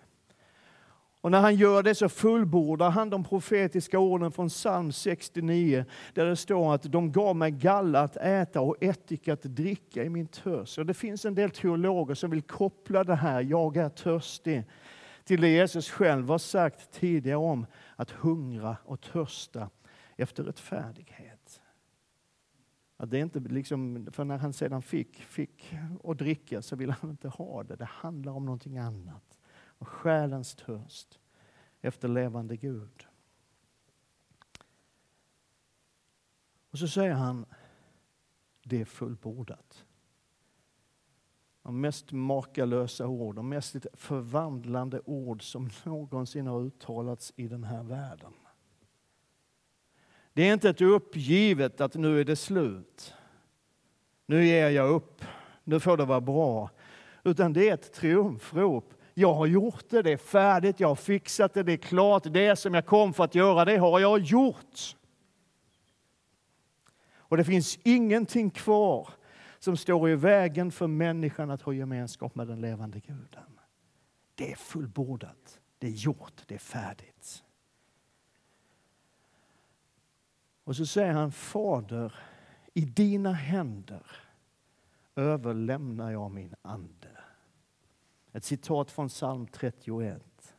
Och 1.21 1.31
när 1.31 1.41
han 1.41 1.55
gör 1.55 1.83
det 1.83 1.95
så 1.95 2.09
fullbordar 2.09 2.91
han 2.91 3.11
de 3.11 3.25
profetiska 3.25 3.99
orden 3.99 4.33
från 4.33 4.49
psalm 4.49 4.93
69 4.93 5.85
där 6.15 6.27
det 6.27 6.37
står 6.37 6.75
att 6.75 6.83
de 6.83 7.13
gav 7.13 7.37
mig 7.37 7.51
galla 7.51 8.01
att 8.01 8.17
äta 8.17 8.61
och 8.61 8.77
ättika 8.81 9.33
att 9.33 9.43
dricka 9.43 10.05
i 10.05 10.09
min 10.09 10.27
törst. 10.27 10.79
Och 10.79 10.87
det 10.87 10.95
finns 10.95 11.25
en 11.25 11.35
del 11.35 11.51
teologer 11.51 12.15
som 12.15 12.31
vill 12.31 12.43
koppla 12.43 13.05
det 13.05 13.15
här, 13.15 13.41
jag 13.41 13.77
är 13.77 13.89
törstig, 13.89 14.65
till 15.25 15.41
det 15.41 15.49
Jesus 15.49 15.91
själv 15.91 16.29
har 16.29 16.39
sagt 16.39 16.93
tidigare 16.93 17.37
om 17.37 17.67
att 18.03 18.11
hungra 18.11 18.77
och 18.85 19.01
törsta 19.01 19.71
efter 20.17 20.45
rättfärdighet. 20.45 21.63
Att 22.97 23.11
det 23.11 23.19
inte 23.19 23.41
liksom, 23.41 24.09
för 24.13 24.25
när 24.25 24.39
han 24.39 24.53
sedan 24.53 24.83
fick, 24.83 25.17
fick 25.17 25.75
och 26.01 26.17
dricka 26.17 26.63
så 26.63 26.77
ville 26.77 26.93
han 26.93 27.11
inte 27.11 27.29
ha 27.29 27.63
det. 27.63 27.77
Det 27.77 27.85
handlar 27.85 28.33
om 28.33 28.45
någonting 28.45 28.79
annat. 28.79 29.39
Och 29.55 29.89
själens 29.89 30.55
törst 30.55 31.21
efter 31.81 32.09
levande 32.09 32.57
Gud. 32.57 33.07
Och 36.71 36.79
så 36.79 36.89
säger 36.89 37.15
han, 37.15 37.47
det 38.63 38.81
är 38.81 38.85
fullbordat. 38.85 39.87
De 41.63 41.81
mest 41.81 42.13
makalösa 42.13 43.07
ord, 43.07 43.37
de 43.37 43.49
mest 43.49 43.77
förvandlande 43.93 45.01
ord 45.05 45.43
som 45.43 45.71
någonsin 45.85 46.47
har 46.47 46.61
uttalats 46.61 47.33
i 47.37 47.49
den 47.49 47.65
här 47.65 47.83
världen. 47.83 48.33
Det 50.33 50.49
är 50.49 50.53
inte 50.53 50.69
ett 50.71 50.81
uppgivet 50.81 51.81
att 51.81 51.95
nu 51.95 52.21
är 52.21 52.25
det 52.25 52.37
slut. 52.37 53.15
Nu 54.27 54.47
ger 54.47 54.71
jag 54.71 54.91
upp. 54.91 55.25
Nu 55.65 55.81
får 55.81 55.97
det 55.97 56.05
vara 56.05 56.21
bra. 56.21 56.71
Utan 57.25 57.53
det 57.53 57.69
är 57.69 57.75
ett 57.75 57.93
triumfrop. 57.93 58.95
Jag 59.15 59.35
har 59.35 59.47
gjort 59.47 59.85
det, 59.89 60.03
det 60.03 60.13
är 60.13 60.17
färdigt, 60.17 60.81
jag 60.81 60.89
har 60.89 60.95
fixat 60.95 61.55
det, 61.55 61.63
det 61.63 61.73
är 61.73 61.77
klart. 61.77 62.23
Det 62.25 62.57
som 62.57 62.75
jag 62.75 62.87
kom 62.87 63.15
för 63.15 63.25
att 63.25 63.35
göra, 63.35 63.65
det 63.65 63.77
har 63.77 64.01
jag 64.01 64.19
gjort. 64.19 64.97
Och 67.15 67.37
det 67.37 67.45
finns 67.45 67.79
ingenting 67.83 68.51
kvar 68.51 69.09
som 69.65 69.77
står 69.77 70.11
i 70.11 70.15
vägen 70.15 70.71
för 70.71 70.87
människan 70.87 71.51
att 71.51 71.63
ha 71.63 71.73
gemenskap 71.73 72.35
med 72.35 72.47
den 72.47 72.61
levande 72.61 73.01
guden. 73.01 73.61
Det 74.35 74.53
är 74.53 74.57
fullbordat, 74.57 75.61
det 75.79 75.87
är 75.87 75.91
gjort, 75.91 76.43
det 76.47 76.55
är 76.55 76.59
färdigt. 76.59 77.45
Och 80.65 80.77
så 80.77 80.87
säger 80.87 81.13
han, 81.13 81.33
Fader, 81.33 82.15
i 82.75 82.81
dina 82.81 83.33
händer 83.33 84.07
överlämnar 85.17 86.11
jag 86.11 86.31
min 86.31 86.55
ande. 86.63 87.11
Ett 88.33 88.45
citat 88.45 88.91
från 88.91 89.09
psalm 89.09 89.47
31. 89.47 90.55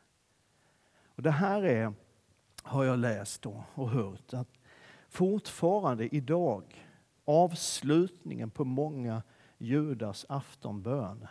Och 1.04 1.22
det 1.22 1.30
här 1.30 1.62
är, 1.62 1.92
har 2.62 2.84
jag 2.84 2.98
läst 2.98 3.42
då 3.42 3.64
och 3.74 3.90
hört, 3.90 4.34
att 4.34 4.48
fortfarande 5.08 6.16
idag 6.16 6.83
avslutningen 7.24 8.50
på 8.50 8.64
många 8.64 9.22
judars 9.58 10.24
aftonbön. 10.28 11.26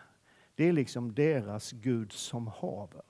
Det 0.55 0.63
är 0.63 0.73
liksom 0.73 1.13
deras 1.13 1.71
Gud 1.71 2.12
som 2.12 2.47
haver. 2.47 3.03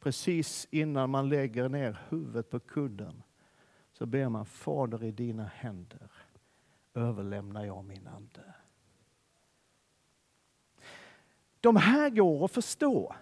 Precis 0.00 0.68
innan 0.70 1.10
man 1.10 1.28
lägger 1.28 1.68
ner 1.68 1.98
huvudet 2.08 2.50
på 2.50 2.60
kudden 2.60 3.22
så 3.92 4.06
ber 4.06 4.28
man 4.28 4.46
Fader 4.46 5.04
i 5.04 5.10
dina 5.10 5.44
händer 5.44 6.10
överlämnar 6.94 7.64
jag 7.64 7.84
min 7.84 8.06
ande. 8.06 8.54
De 11.60 11.76
här 11.76 12.10
går 12.10 12.44
att 12.44 12.50
förstå. 12.50 13.14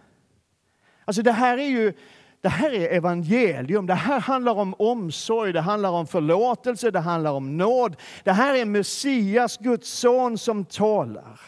Alltså 1.04 1.22
det 1.22 1.32
här 1.32 1.58
är 1.58 1.68
ju 1.68 1.92
det 2.40 2.48
här 2.48 2.70
är 2.70 2.96
evangelium. 2.96 3.86
Det 3.86 3.94
här 3.94 4.20
handlar 4.20 4.54
om 4.54 4.74
omsorg, 4.78 5.52
det 5.52 5.60
handlar 5.60 5.90
om 5.90 6.06
förlåtelse, 6.06 6.90
det 6.90 7.00
handlar 7.00 7.32
om 7.32 7.56
nåd. 7.56 7.96
Det 8.24 8.32
här 8.32 8.54
är 8.54 8.64
Messias, 8.64 9.56
Guds 9.56 9.90
son, 9.90 10.38
som 10.38 10.64
talar. 10.64 11.40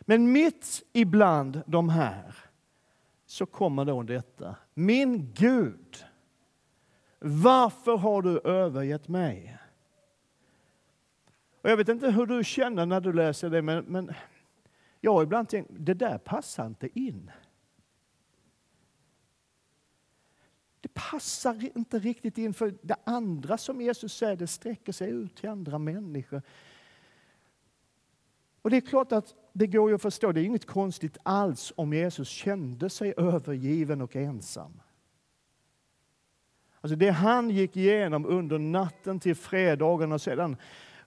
Men 0.00 0.32
mitt 0.32 0.82
ibland 0.92 1.62
de 1.66 1.88
här 1.88 2.34
så 3.26 3.46
kommer 3.46 3.84
då 3.84 4.02
detta. 4.02 4.56
Min 4.74 5.32
Gud, 5.34 6.04
varför 7.18 7.96
har 7.96 8.22
du 8.22 8.40
övergett 8.44 9.08
mig? 9.08 9.58
Och 11.62 11.70
jag 11.70 11.76
vet 11.76 11.88
inte 11.88 12.10
hur 12.10 12.26
du 12.26 12.44
känner 12.44 12.86
när 12.86 13.00
du 13.00 13.12
läser 13.12 13.50
det, 13.50 13.62
men, 13.62 13.84
men 13.84 14.12
jag 15.00 15.12
har 15.12 15.22
ibland 15.22 15.48
tänkt, 15.48 15.70
det 15.70 15.94
där 15.94 16.18
passar 16.18 16.66
inte 16.66 16.98
in. 16.98 17.30
Passar 20.94 21.76
inte 21.76 21.98
riktigt 21.98 22.38
in 22.38 22.54
för 22.54 22.74
det 22.82 22.96
andra 23.04 23.58
som 23.58 23.80
Jesus 23.80 24.16
säger, 24.16 24.36
det 24.36 24.46
sträcker 24.46 24.92
sig 24.92 25.10
ut 25.10 25.36
till 25.36 25.48
andra 25.48 25.78
människor. 25.78 26.42
Och 28.62 28.70
det 28.70 28.76
är 28.76 28.80
klart 28.80 29.12
att 29.12 29.34
det 29.52 29.66
går 29.66 29.88
ju 29.88 29.94
att 29.94 30.02
förstå, 30.02 30.32
det 30.32 30.40
är 30.40 30.44
inget 30.44 30.66
konstigt 30.66 31.18
alls 31.22 31.72
om 31.76 31.92
Jesus 31.92 32.28
kände 32.28 32.90
sig 32.90 33.14
övergiven 33.16 34.02
och 34.02 34.16
ensam. 34.16 34.80
Alltså 36.80 36.96
det 36.96 37.10
han 37.10 37.50
gick 37.50 37.76
igenom 37.76 38.26
under 38.26 38.58
natten 38.58 39.20
till 39.20 39.34
fredagen 39.34 40.12
och 40.12 40.20
sedan 40.20 40.56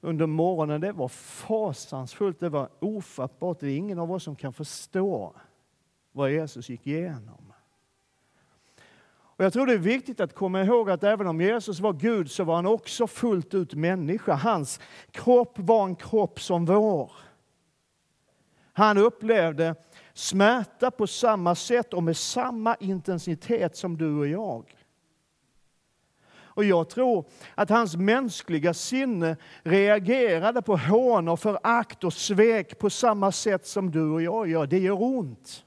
under 0.02 0.26
morgonen, 0.26 0.82
det 0.82 0.92
var 0.92 1.08
fasansfullt, 1.08 2.40
det 2.40 2.50
var 2.50 2.70
ofattbart. 2.80 3.60
Det 3.60 3.68
är 3.68 3.78
ingen 3.78 4.00
av 4.00 4.12
oss 4.12 4.24
som 4.24 4.36
kan 4.36 4.54
förstå 4.54 5.36
vad 6.12 6.32
Jesus 6.32 6.70
gick 6.70 6.88
igenom. 6.88 7.47
Och 9.38 9.46
jag 9.46 9.54
tror 9.54 9.66
det 9.66 9.74
är 9.74 9.78
viktigt 9.78 10.20
att 10.20 10.36
komma 10.36 10.62
ihåg 10.62 10.90
att 10.90 11.04
även 11.04 11.28
om 11.28 11.42
Jesus 11.42 11.80
var 11.80 11.94
Gud 11.94 12.32
så 12.32 12.44
var 12.44 12.56
han 12.56 12.66
också 12.66 13.08
fullt 13.08 13.54
ut 13.54 13.74
människa. 13.74 14.34
Hans 14.34 14.80
kropp 15.12 15.54
var 15.60 15.86
en 15.86 15.96
kropp 15.96 16.42
som 16.42 16.66
vår. 16.66 17.12
Han 18.74 18.98
upplevde 18.98 19.76
smärta 20.14 20.92
på 20.92 21.08
samma 21.08 21.56
sätt 21.56 21.94
och 21.94 22.04
med 22.04 22.18
samma 22.18 22.76
intensitet 22.76 23.76
som 23.78 23.98
du 23.98 24.18
och 24.18 24.28
jag. 24.28 24.76
Och 26.58 26.64
jag 26.64 26.90
tror 26.90 27.26
att 27.56 27.70
hans 27.70 27.96
mänskliga 27.96 28.74
sinne 28.74 29.38
reagerade 29.64 30.62
på 30.62 30.78
hån 30.78 31.28
och 31.28 31.40
förakt 31.40 32.04
och 32.04 32.14
svek 32.14 32.80
på 32.80 32.90
samma 32.90 33.32
sätt 33.32 33.68
som 33.68 33.92
du 33.92 34.10
och 34.10 34.22
jag 34.22 34.48
gör. 34.48 34.68
Det 34.68 34.80
gör 34.80 35.02
ont. 35.02 35.64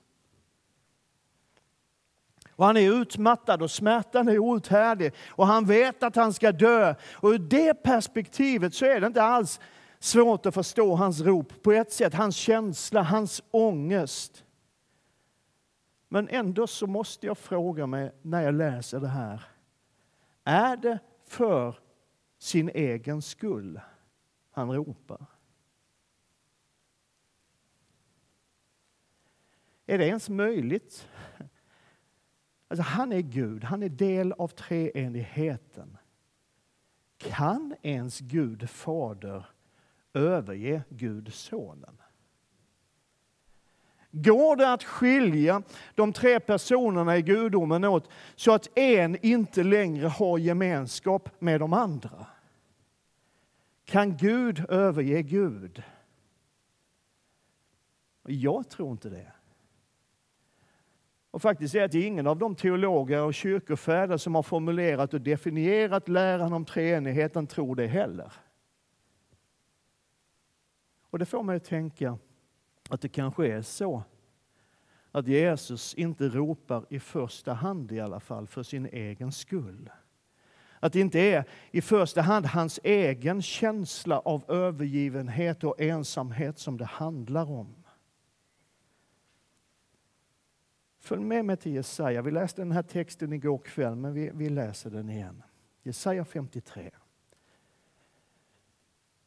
Och 2.61 2.67
han 2.67 2.76
är 2.76 3.00
utmattad 3.00 3.62
och 3.62 3.71
smärtan 3.71 4.29
är 4.29 4.38
outhärdlig 4.38 5.12
och 5.29 5.47
han 5.47 5.64
vet 5.64 6.02
att 6.02 6.17
han 6.17 6.33
ska 6.33 6.52
dö. 6.52 6.95
Och 7.12 7.29
ur 7.29 7.38
det 7.38 7.75
perspektivet 7.75 8.75
så 8.75 8.87
är 8.87 9.00
det 9.00 9.07
inte 9.07 9.23
alls 9.23 9.61
svårt 9.99 10.47
att 10.47 10.55
förstå 10.55 10.95
hans 10.95 11.21
rop 11.21 11.62
på 11.62 11.73
ett 11.73 11.93
sätt, 11.93 12.14
hans 12.14 12.37
känsla, 12.37 13.02
hans 13.02 13.43
ångest. 13.50 14.45
Men 16.09 16.29
ändå 16.29 16.67
så 16.67 16.87
måste 16.87 17.26
jag 17.26 17.38
fråga 17.38 17.87
mig 17.87 18.12
när 18.23 18.43
jag 18.43 18.55
läser 18.55 19.00
det 19.00 19.09
här. 19.09 19.45
Är 20.45 20.76
det 20.76 20.99
för 21.26 21.79
sin 22.38 22.69
egen 22.69 23.23
skull 23.23 23.81
han 24.50 24.73
ropar? 24.73 25.26
Är 29.87 29.99
det 29.99 30.07
ens 30.07 30.29
möjligt? 30.29 31.09
Alltså, 32.71 32.83
han 32.83 33.12
är 33.12 33.21
Gud, 33.21 33.65
han 33.65 33.83
är 33.83 33.89
del 33.89 34.33
av 34.33 34.49
treenigheten. 34.49 35.97
Kan 37.19 37.75
ens 37.83 38.21
Gud 38.21 38.71
Fader 38.71 39.47
överge 40.15 40.83
Gud 40.89 41.35
Sonen? 41.35 41.97
Går 44.11 44.57
det 44.57 44.73
att 44.73 44.85
skilja 44.85 45.62
de 45.95 46.12
tre 46.12 46.41
personerna 46.41 47.17
i 47.17 47.23
gudomen 47.23 47.85
åt 47.85 48.09
så 48.37 48.53
att 48.55 48.79
en 48.79 49.17
inte 49.27 49.62
längre 49.62 50.07
har 50.07 50.39
gemenskap 50.39 51.41
med 51.41 51.61
de 51.61 51.73
andra? 51.73 52.27
Kan 53.85 54.17
Gud 54.17 54.71
överge 54.71 55.23
Gud? 55.23 55.83
Jag 58.27 58.69
tror 58.69 58.91
inte 58.93 59.09
det. 59.09 59.33
Och 61.31 61.43
faktiskt 61.43 61.75
är 61.75 61.89
det 61.89 62.03
ingen 62.03 62.27
av 62.27 62.39
de 62.39 62.55
teologer 62.55 63.23
och 63.23 63.35
kyrkofäder 63.35 64.17
som 64.17 64.35
har 64.35 64.43
formulerat 64.43 65.15
och 65.15 65.21
definierat 65.21 66.09
läran 66.09 66.53
om 66.53 66.65
treenigheten 66.65 67.47
tror 67.47 67.77
det 67.77 67.87
heller. 67.87 68.33
Och 71.11 71.19
det 71.19 71.27
får 71.27 71.43
mig 71.43 71.57
att 71.57 71.65
tänka 71.65 72.19
att 72.89 73.01
det 73.01 73.09
kanske 73.09 73.47
är 73.47 73.63
så 73.63 74.03
att 75.13 75.29
Jesus 75.29 75.95
inte 75.95 76.29
ropar 76.29 76.87
i 76.89 77.01
första 77.01 77.53
hand 77.53 77.93
i 77.93 78.01
alla 78.01 78.21
fall 78.21 78.47
för 78.47 78.63
sin 78.63 78.87
egen 78.87 79.33
skull. 79.33 79.91
Att 80.81 80.93
det 80.93 81.01
inte 81.01 81.19
är 81.19 81.45
i 81.71 81.83
första 81.83 82.23
hand 82.23 82.47
hans 82.47 82.81
egen 82.83 83.43
känsla 83.43 84.19
av 84.19 84.45
övergivenhet 84.49 85.65
och 85.65 85.81
ensamhet 85.81 86.59
som 86.59 86.77
det 86.77 86.85
handlar 86.85 87.51
om. 87.51 87.80
Följ 91.00 91.23
med 91.23 91.45
mig 91.45 91.57
till 91.57 91.75
Jesaja. 91.75 92.23
Vi 92.23 92.30
läste 92.30 92.61
den 92.61 92.73
här 92.73 92.83
texten 92.83 93.33
igår 93.33 93.59
kväll, 93.59 93.95
men 93.95 94.14
vi, 94.14 94.30
vi 94.35 94.49
läser 94.49 94.90
den 94.90 95.11
igen. 95.11 95.42
Jesaja 95.83 96.25
53. 96.25 96.90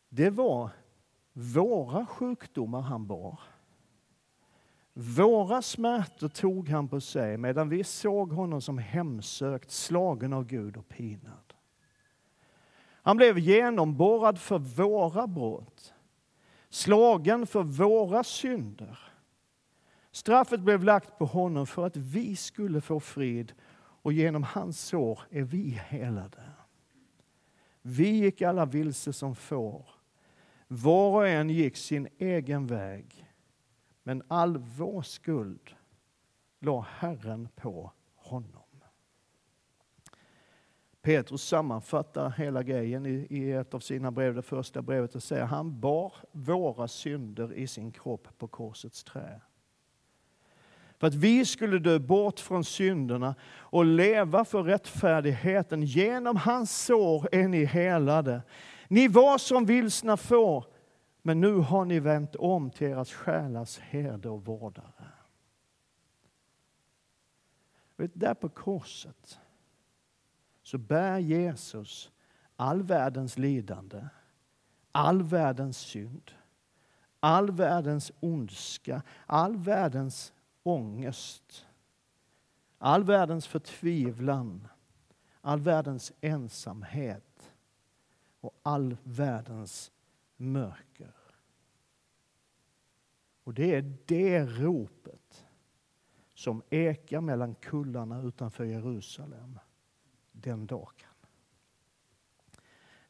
Det 0.10 0.30
var 0.30 0.70
våra 1.34 2.06
sjukdomar 2.06 2.82
han 2.82 3.08
bar. 3.08 3.40
Våra 4.94 5.62
smärtor 5.62 6.30
tog 6.30 6.70
han 6.70 6.88
på 6.88 7.02
sig 7.02 7.38
medan 7.38 7.70
vi 7.70 7.84
såg 7.84 8.32
honom 8.32 8.62
som 8.62 8.78
hemsökt, 8.78 9.72
slagen 9.72 10.34
av 10.34 10.46
Gud 10.46 10.78
och 10.78 10.88
pinad. 10.88 11.54
Han 13.04 13.18
blev 13.18 13.40
genomborrad 13.40 14.40
för 14.40 14.58
våra 14.58 15.28
brott, 15.28 15.94
slagen 16.70 17.48
för 17.48 17.64
våra 17.64 18.24
synder. 18.24 19.13
Straffet 20.14 20.60
blev 20.60 20.84
lagt 20.84 21.18
på 21.18 21.26
honom 21.26 21.68
för 21.68 21.86
att 21.86 21.98
vi 21.98 22.36
skulle 22.36 22.82
få 22.82 23.00
frid 23.00 23.54
och 23.76 24.14
genom 24.14 24.44
hans 24.44 24.80
sår 24.80 25.20
är 25.30 25.44
vi 25.44 25.70
helade. 25.70 26.44
Vi 27.82 28.10
gick 28.10 28.42
alla 28.42 28.66
vilse 28.66 29.14
som 29.14 29.36
får. 29.36 29.90
Var 30.68 31.12
och 31.16 31.28
en 31.28 31.50
gick 31.50 31.78
sin 31.78 32.08
egen 32.18 32.68
väg. 32.68 33.30
Men 34.04 34.24
all 34.28 34.58
vår 34.58 35.02
skuld 35.02 35.76
la 36.60 36.86
Herren 36.90 37.48
på 37.56 37.92
honom. 38.16 38.64
Petrus 41.02 41.44
sammanfattar 41.44 42.30
hela 42.30 42.64
grejen 42.64 43.06
i, 43.06 43.52
ett 43.52 43.74
av 43.74 43.80
sina 43.80 44.12
brev, 44.12 44.36
det 44.36 44.42
första 44.42 44.82
brevet, 44.82 45.16
och 45.16 45.24
säger 45.24 45.46
han 45.46 45.80
bar 45.80 46.14
våra 46.32 46.88
synder 46.88 47.54
i 47.54 47.68
sin 47.68 47.92
kropp 47.92 48.28
på 48.38 48.48
korsets 48.48 49.04
trä. 49.04 49.42
För 51.04 51.08
att 51.08 51.16
vi 51.16 51.46
skulle 51.46 51.80
dö 51.80 52.00
bort 52.00 52.40
från 52.40 52.64
synderna 52.64 53.36
och 53.58 53.86
leva 53.86 54.46
för 54.46 54.64
rättfärdigheten. 54.64 55.84
Genom 55.84 56.38
hans 56.38 56.86
sår 56.86 57.30
är 57.32 57.48
ni 57.48 57.66
helade. 57.66 58.42
Ni 58.88 59.08
var 59.08 59.38
som 59.38 59.66
vilsna 59.66 60.18
får, 60.18 60.66
men 61.22 61.42
nu 61.42 61.56
har 61.56 61.86
ni 61.86 62.00
vänt 62.00 62.36
om 62.36 62.72
till 62.72 62.88
eras 62.88 63.12
själars 63.12 63.80
herde 63.80 64.30
och 64.30 64.46
vårdare. 64.46 65.12
Vet, 67.98 68.12
där 68.14 68.34
på 68.34 68.50
korset 68.50 69.40
så 70.62 70.78
bär 70.78 71.18
Jesus 71.18 72.12
all 72.56 72.84
världens 72.84 73.38
lidande, 73.38 74.08
all 74.92 75.24
världens 75.24 75.78
synd, 75.78 76.32
all 77.20 77.52
världens 77.52 78.12
ondska, 78.20 79.02
all 79.26 79.58
världens 79.58 80.33
ångest, 80.64 81.66
all 82.78 83.04
världens 83.04 83.48
förtvivlan, 83.48 84.68
all 85.42 85.60
världens 85.60 86.12
ensamhet 86.22 87.54
och 88.40 88.60
all 88.62 88.98
världens 89.04 89.92
mörker. 90.38 91.14
Och 93.44 93.54
det 93.54 93.76
är 93.76 93.98
det 94.06 94.46
ropet 94.46 95.46
som 96.34 96.62
ekar 96.70 97.22
mellan 97.22 97.56
kullarna 97.56 98.22
utanför 98.22 98.64
Jerusalem 98.64 99.60
den 100.32 100.68
dagen. 100.68 101.13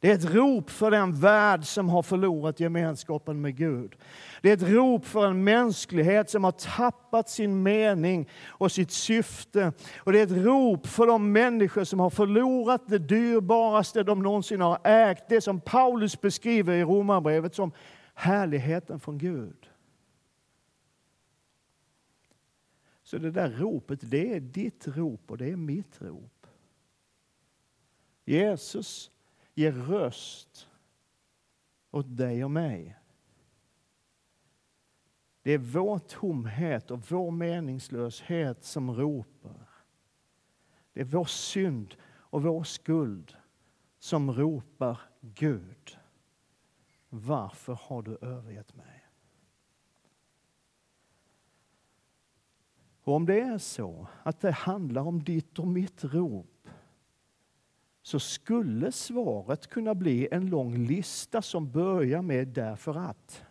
Det 0.03 0.11
är 0.11 0.15
ett 0.15 0.33
rop 0.33 0.69
för 0.69 0.91
den 0.91 1.13
värld 1.13 1.65
som 1.65 1.89
har 1.89 2.03
förlorat 2.03 2.59
gemenskapen 2.59 3.41
med 3.41 3.55
Gud. 3.55 3.95
Det 4.41 4.49
är 4.49 4.53
ett 4.53 4.69
rop 4.69 5.05
för 5.05 5.27
en 5.27 5.43
mänsklighet 5.43 6.29
som 6.29 6.43
har 6.43 6.51
tappat 6.51 7.29
sin 7.29 7.63
mening 7.63 8.29
och 8.45 8.71
sitt 8.71 8.91
syfte. 8.91 9.73
Och 9.97 10.11
det 10.11 10.19
är 10.19 10.23
ett 10.23 10.45
rop 10.45 10.87
för 10.87 11.07
de 11.07 11.31
människor 11.31 11.83
som 11.83 11.99
har 11.99 12.09
förlorat 12.09 12.87
det 12.87 12.97
dyrbaraste 12.97 14.03
de 14.03 14.23
någonsin 14.23 14.61
har 14.61 14.79
ägt. 14.83 15.23
Det 15.29 15.41
som 15.41 15.61
Paulus 15.61 16.21
beskriver 16.21 16.73
i 16.73 16.83
Romarbrevet 16.83 17.55
som 17.55 17.71
härligheten 18.13 18.99
från 18.99 19.17
Gud. 19.17 19.69
Så 23.03 23.17
det 23.17 23.31
där 23.31 23.49
ropet, 23.49 23.99
det 24.01 24.35
är 24.35 24.39
ditt 24.39 24.87
rop 24.87 25.31
och 25.31 25.37
det 25.37 25.51
är 25.51 25.55
mitt 25.55 26.01
rop. 26.01 26.47
Jesus 28.25 29.09
ger 29.53 29.71
röst 29.71 30.69
åt 31.91 32.17
dig 32.17 32.43
och 32.43 32.51
mig. 32.51 32.99
Det 35.41 35.51
är 35.51 35.57
vår 35.57 35.99
tomhet 35.99 36.91
och 36.91 37.11
vår 37.11 37.31
meningslöshet 37.31 38.63
som 38.63 38.95
ropar. 38.95 39.67
Det 40.93 41.01
är 41.01 41.05
vår 41.05 41.25
synd 41.25 41.95
och 42.05 42.43
vår 42.43 42.63
skuld 42.63 43.35
som 43.99 44.31
ropar 44.31 44.99
Gud. 45.21 45.97
Varför 47.09 47.73
har 47.73 48.01
du 48.01 48.17
övergett 48.21 48.75
mig? 48.75 49.05
Och 53.03 53.13
om 53.13 53.25
det 53.25 53.39
är 53.39 53.57
så 53.57 54.07
att 54.23 54.39
det 54.39 54.51
handlar 54.51 55.01
om 55.01 55.23
ditt 55.23 55.59
och 55.59 55.67
mitt 55.67 56.03
rop 56.03 56.52
så 58.03 58.19
skulle 58.19 58.91
svaret 58.91 59.67
kunna 59.67 59.95
bli 59.95 60.27
en 60.31 60.49
lång 60.49 60.77
lista 60.85 61.41
som 61.41 61.71
börjar 61.71 62.21
med 62.21 62.47
därför 62.47 62.95
att. 62.95 63.43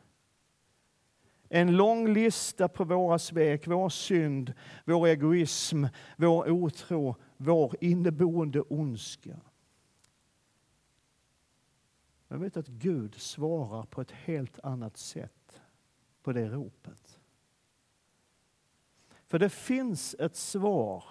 En 1.48 1.76
lång 1.76 2.14
lista 2.14 2.68
på 2.68 2.84
våra 2.84 3.18
svek, 3.18 3.66
vår 3.66 3.88
synd, 3.88 4.54
vår 4.84 5.06
egoism, 5.06 5.84
vår 6.16 6.50
otro, 6.50 7.16
vår 7.36 7.74
inneboende 7.80 8.60
ondska. 8.60 9.40
Jag 12.28 12.38
vet 12.38 12.56
att 12.56 12.68
Gud 12.68 13.14
svarar 13.14 13.82
på 13.82 14.00
ett 14.00 14.10
helt 14.10 14.58
annat 14.62 14.96
sätt 14.96 15.60
på 16.22 16.32
det 16.32 16.48
ropet. 16.48 17.20
För 19.26 19.38
det 19.38 19.50
finns 19.50 20.16
ett 20.18 20.36
svar 20.36 21.04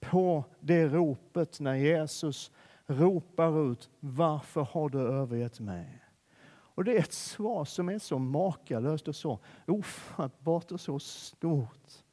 på 0.00 0.44
det 0.60 0.88
ropet 0.88 1.60
när 1.60 1.74
Jesus 1.74 2.50
ropar 2.86 3.72
ut 3.72 3.90
Varför 4.00 4.62
har 4.62 4.88
du 4.88 4.98
övergett 4.98 5.60
mig? 5.60 6.02
Och 6.48 6.84
det 6.84 6.96
är 6.96 7.00
ett 7.00 7.12
svar 7.12 7.64
som 7.64 7.88
är 7.88 7.98
så 7.98 8.18
makalöst 8.18 9.08
och 9.08 9.16
så 9.16 9.38
ofattbart 9.66 10.72
och 10.72 10.80
så 10.80 10.98
stort. 10.98 12.04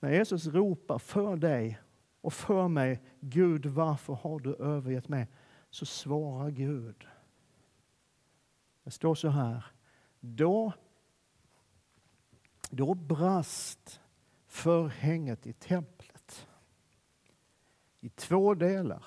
När 0.00 0.10
Jesus 0.10 0.46
ropar 0.46 0.98
för 0.98 1.36
dig 1.36 1.80
och 2.20 2.32
för 2.32 2.68
mig 2.68 3.02
Gud, 3.20 3.66
varför 3.66 4.12
har 4.12 4.40
du 4.40 4.54
övergett 4.54 5.08
mig? 5.08 5.28
Så 5.70 5.86
svarar 5.86 6.50
Gud. 6.50 7.06
Det 8.84 8.90
står 8.90 9.14
så 9.14 9.28
här. 9.28 9.64
Då 10.20 10.72
Då 12.70 12.94
brast 12.94 14.00
förhänget 14.46 15.46
i 15.46 15.52
templet 15.52 15.95
i 18.06 18.08
två 18.08 18.54
delar. 18.54 19.04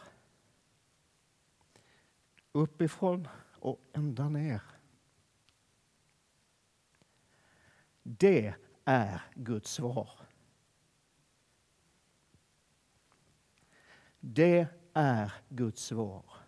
Uppifrån 2.52 3.28
och 3.52 3.82
ända 3.94 4.30
ner. 4.30 4.62
Det 8.04 8.54
är 8.86 9.22
Guds 9.36 9.72
svar. 9.72 10.10
Det 14.20 14.68
är 14.94 15.34
Guds 15.50 15.84
svar. 15.84 16.39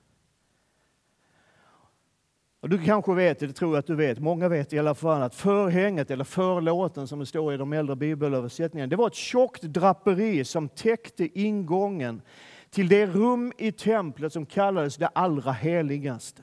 Och 2.62 2.70
du 2.70 2.78
kanske 2.78 3.14
vet, 3.14 3.40
det 3.40 3.54
tror 3.54 3.72
jag 3.72 3.80
att 3.80 3.88
du 3.88 3.96
vet, 3.96 4.20
många 4.20 4.50
vet 4.50 4.74
i 4.74 4.80
alla 4.80 4.96
fall 4.96 5.22
att 5.22 5.36
förhänget 5.36 6.12
eller 6.12 6.24
förlåten 6.24 7.08
som 7.08 7.20
det 7.20 7.26
står 7.26 7.54
i 7.54 7.58
de 7.58 7.74
äldre 7.74 7.96
bibelöversättningarna, 7.96 8.90
det 8.90 8.96
var 8.96 9.08
ett 9.08 9.16
tjockt 9.16 9.62
draperi 9.62 10.46
som 10.46 10.70
täckte 10.70 11.40
ingången 11.40 12.22
till 12.70 12.88
det 12.88 13.06
rum 13.06 13.54
i 13.58 13.72
templet 13.72 14.34
som 14.34 14.46
kallades 14.46 14.98
det 14.98 15.08
allra 15.08 15.52
heligaste. 15.52 16.42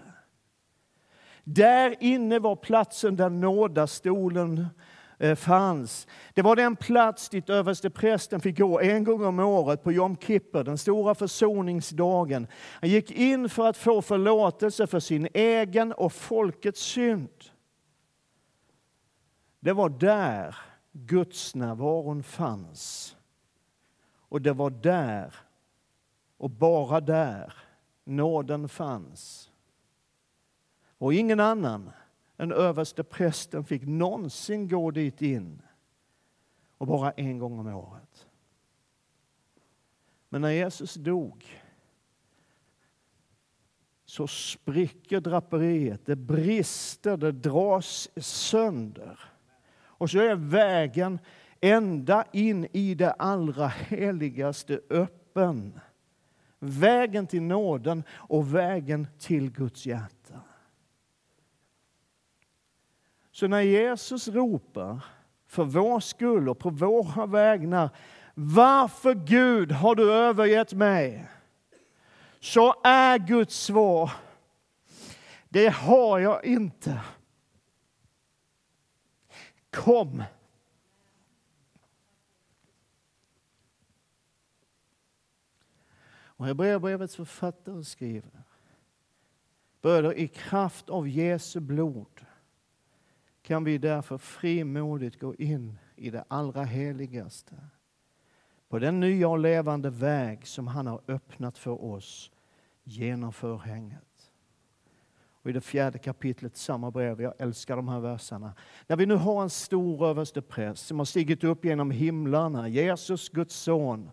Där 1.44 1.96
inne 2.00 2.38
var 2.38 2.56
platsen 2.56 3.16
där 3.16 3.30
nådastolen 3.30 4.66
Eh, 5.20 5.34
fanns. 5.34 6.06
Det 6.34 6.42
var 6.42 6.56
den 6.56 6.76
plats 6.76 7.28
dit 7.28 7.50
översteprästen 7.50 8.40
fick 8.40 8.58
gå 8.58 8.80
en 8.80 9.04
gång 9.04 9.24
om 9.24 9.38
året 9.38 9.82
på 9.82 9.92
Jom 9.92 10.16
Kippur, 10.16 10.64
den 10.64 10.78
stora 10.78 11.14
försoningsdagen. 11.14 12.46
Han 12.80 12.90
gick 12.90 13.10
in 13.10 13.48
för 13.48 13.68
att 13.68 13.76
få 13.76 14.02
förlåtelse 14.02 14.86
för 14.86 15.00
sin 15.00 15.28
egen 15.34 15.92
och 15.92 16.12
folkets 16.12 16.80
synd. 16.80 17.44
Det 19.60 19.72
var 19.72 19.88
där 19.88 20.56
Guds 20.92 21.54
närvaron 21.54 22.22
fanns. 22.22 23.16
Och 24.28 24.42
det 24.42 24.52
var 24.52 24.70
där, 24.70 25.34
och 26.36 26.50
bara 26.50 27.00
där, 27.00 27.54
nåden 28.04 28.68
fanns. 28.68 29.50
Och 30.98 31.14
ingen 31.14 31.40
annan 31.40 31.90
en 32.40 32.52
överste 32.52 33.04
prästen 33.04 33.64
fick 33.64 33.82
någonsin 33.86 34.68
gå 34.68 34.90
dit 34.90 35.22
in. 35.22 35.62
Och 36.78 36.86
bara 36.86 37.10
en 37.10 37.38
gång 37.38 37.58
om 37.58 37.66
året. 37.66 38.26
Men 40.28 40.40
när 40.40 40.50
Jesus 40.50 40.94
dog 40.94 41.44
så 44.04 44.26
spricker 44.26 45.20
draperiet, 45.20 46.06
det 46.06 46.16
brister, 46.16 47.16
det 47.16 47.32
dras 47.32 48.08
sönder. 48.16 49.20
Och 49.80 50.10
så 50.10 50.18
är 50.18 50.34
vägen 50.34 51.18
ända 51.60 52.24
in 52.32 52.66
i 52.72 52.94
det 52.94 53.12
allra 53.12 53.66
heligaste 53.66 54.80
öppen. 54.90 55.80
Vägen 56.58 57.26
till 57.26 57.42
nåden 57.42 58.02
och 58.10 58.54
vägen 58.54 59.06
till 59.18 59.50
Guds 59.50 59.86
hjärta. 59.86 60.40
Så 63.38 63.48
när 63.48 63.60
Jesus 63.60 64.28
ropar 64.28 65.04
för 65.46 65.64
vår 65.64 66.00
skull 66.00 66.48
och 66.48 66.58
på 66.58 66.70
våra 66.70 67.26
vägnar, 67.26 67.90
varför 68.34 69.14
Gud 69.14 69.72
har 69.72 69.94
du 69.94 70.12
övergett 70.12 70.72
mig? 70.72 71.28
Så 72.40 72.74
är 72.84 73.18
Guds 73.18 73.56
svar, 73.56 74.10
det 75.48 75.68
har 75.68 76.18
jag 76.18 76.44
inte. 76.44 77.00
Kom. 79.70 80.22
Och 86.10 86.46
Hebreerbrevets 86.46 87.16
författare 87.16 87.84
skriver, 87.84 88.42
bröder 89.82 90.14
i 90.14 90.28
kraft 90.28 90.90
av 90.90 91.08
Jesu 91.08 91.60
blod 91.60 92.24
kan 93.48 93.64
vi 93.64 93.78
därför 93.78 94.18
frimodigt 94.18 95.20
gå 95.20 95.34
in 95.34 95.78
i 95.96 96.10
det 96.10 96.24
allra 96.28 96.64
heligaste 96.64 97.54
på 98.68 98.78
den 98.78 99.00
nya 99.00 99.28
och 99.28 99.38
levande 99.38 99.90
väg 99.90 100.46
som 100.46 100.66
han 100.66 100.86
har 100.86 101.00
öppnat 101.08 101.58
för 101.58 101.84
oss 101.84 102.30
genom 102.84 103.32
förhänget. 103.32 104.30
Och 105.32 105.50
I 105.50 105.52
det 105.52 105.60
fjärde 105.60 105.98
kapitlet 105.98 106.56
samma 106.56 106.90
brev, 106.90 107.22
jag 107.22 107.34
älskar 107.38 107.76
de 107.76 107.88
här 107.88 108.00
verserna. 108.00 108.54
När 108.86 108.96
vi 108.96 109.06
nu 109.06 109.14
har 109.14 109.42
en 109.42 109.50
stor 109.50 110.06
överstepräst 110.06 110.86
som 110.86 110.98
har 110.98 111.04
stigit 111.04 111.44
upp 111.44 111.64
genom 111.64 111.90
himlarna, 111.90 112.68
Jesus, 112.68 113.28
Guds 113.28 113.54
son, 113.54 114.10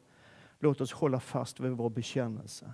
låt 0.60 0.82
oss 0.82 0.93
hålla 0.93 1.19
fast 1.19 1.60
vid 1.60 1.71
vår 1.71 1.89
bekännelse. 1.89 2.74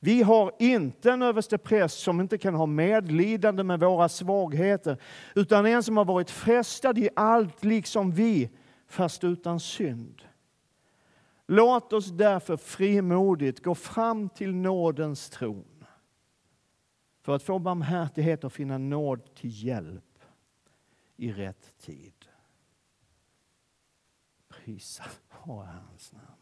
Vi 0.00 0.22
har 0.22 0.52
inte 0.58 1.10
en 1.10 1.22
överstepräst 1.22 1.98
som 1.98 2.20
inte 2.20 2.38
kan 2.38 2.54
ha 2.54 2.66
medlidande 2.66 3.62
med 3.62 3.80
våra 3.80 4.08
svagheter, 4.08 5.02
utan 5.34 5.66
en 5.66 5.82
som 5.82 5.96
har 5.96 6.04
varit 6.04 6.30
frestad 6.30 6.98
i 6.98 7.08
allt 7.16 7.64
liksom 7.64 8.12
vi, 8.12 8.50
fast 8.86 9.24
utan 9.24 9.60
synd. 9.60 10.22
Låt 11.46 11.92
oss 11.92 12.06
därför 12.06 12.56
frimodigt 12.56 13.62
gå 13.62 13.74
fram 13.74 14.28
till 14.28 14.54
nådens 14.54 15.30
tron 15.30 15.84
för 17.22 17.34
att 17.36 17.42
få 17.42 17.58
barmhärtighet 17.58 18.44
och 18.44 18.52
finna 18.52 18.78
nåd 18.78 19.34
till 19.34 19.64
hjälp 19.64 20.18
i 21.16 21.32
rätt 21.32 21.78
tid. 21.78 22.12
Prisa. 24.48 25.04
vare 25.44 25.68
hans 25.88 26.12
namn. 26.12 26.37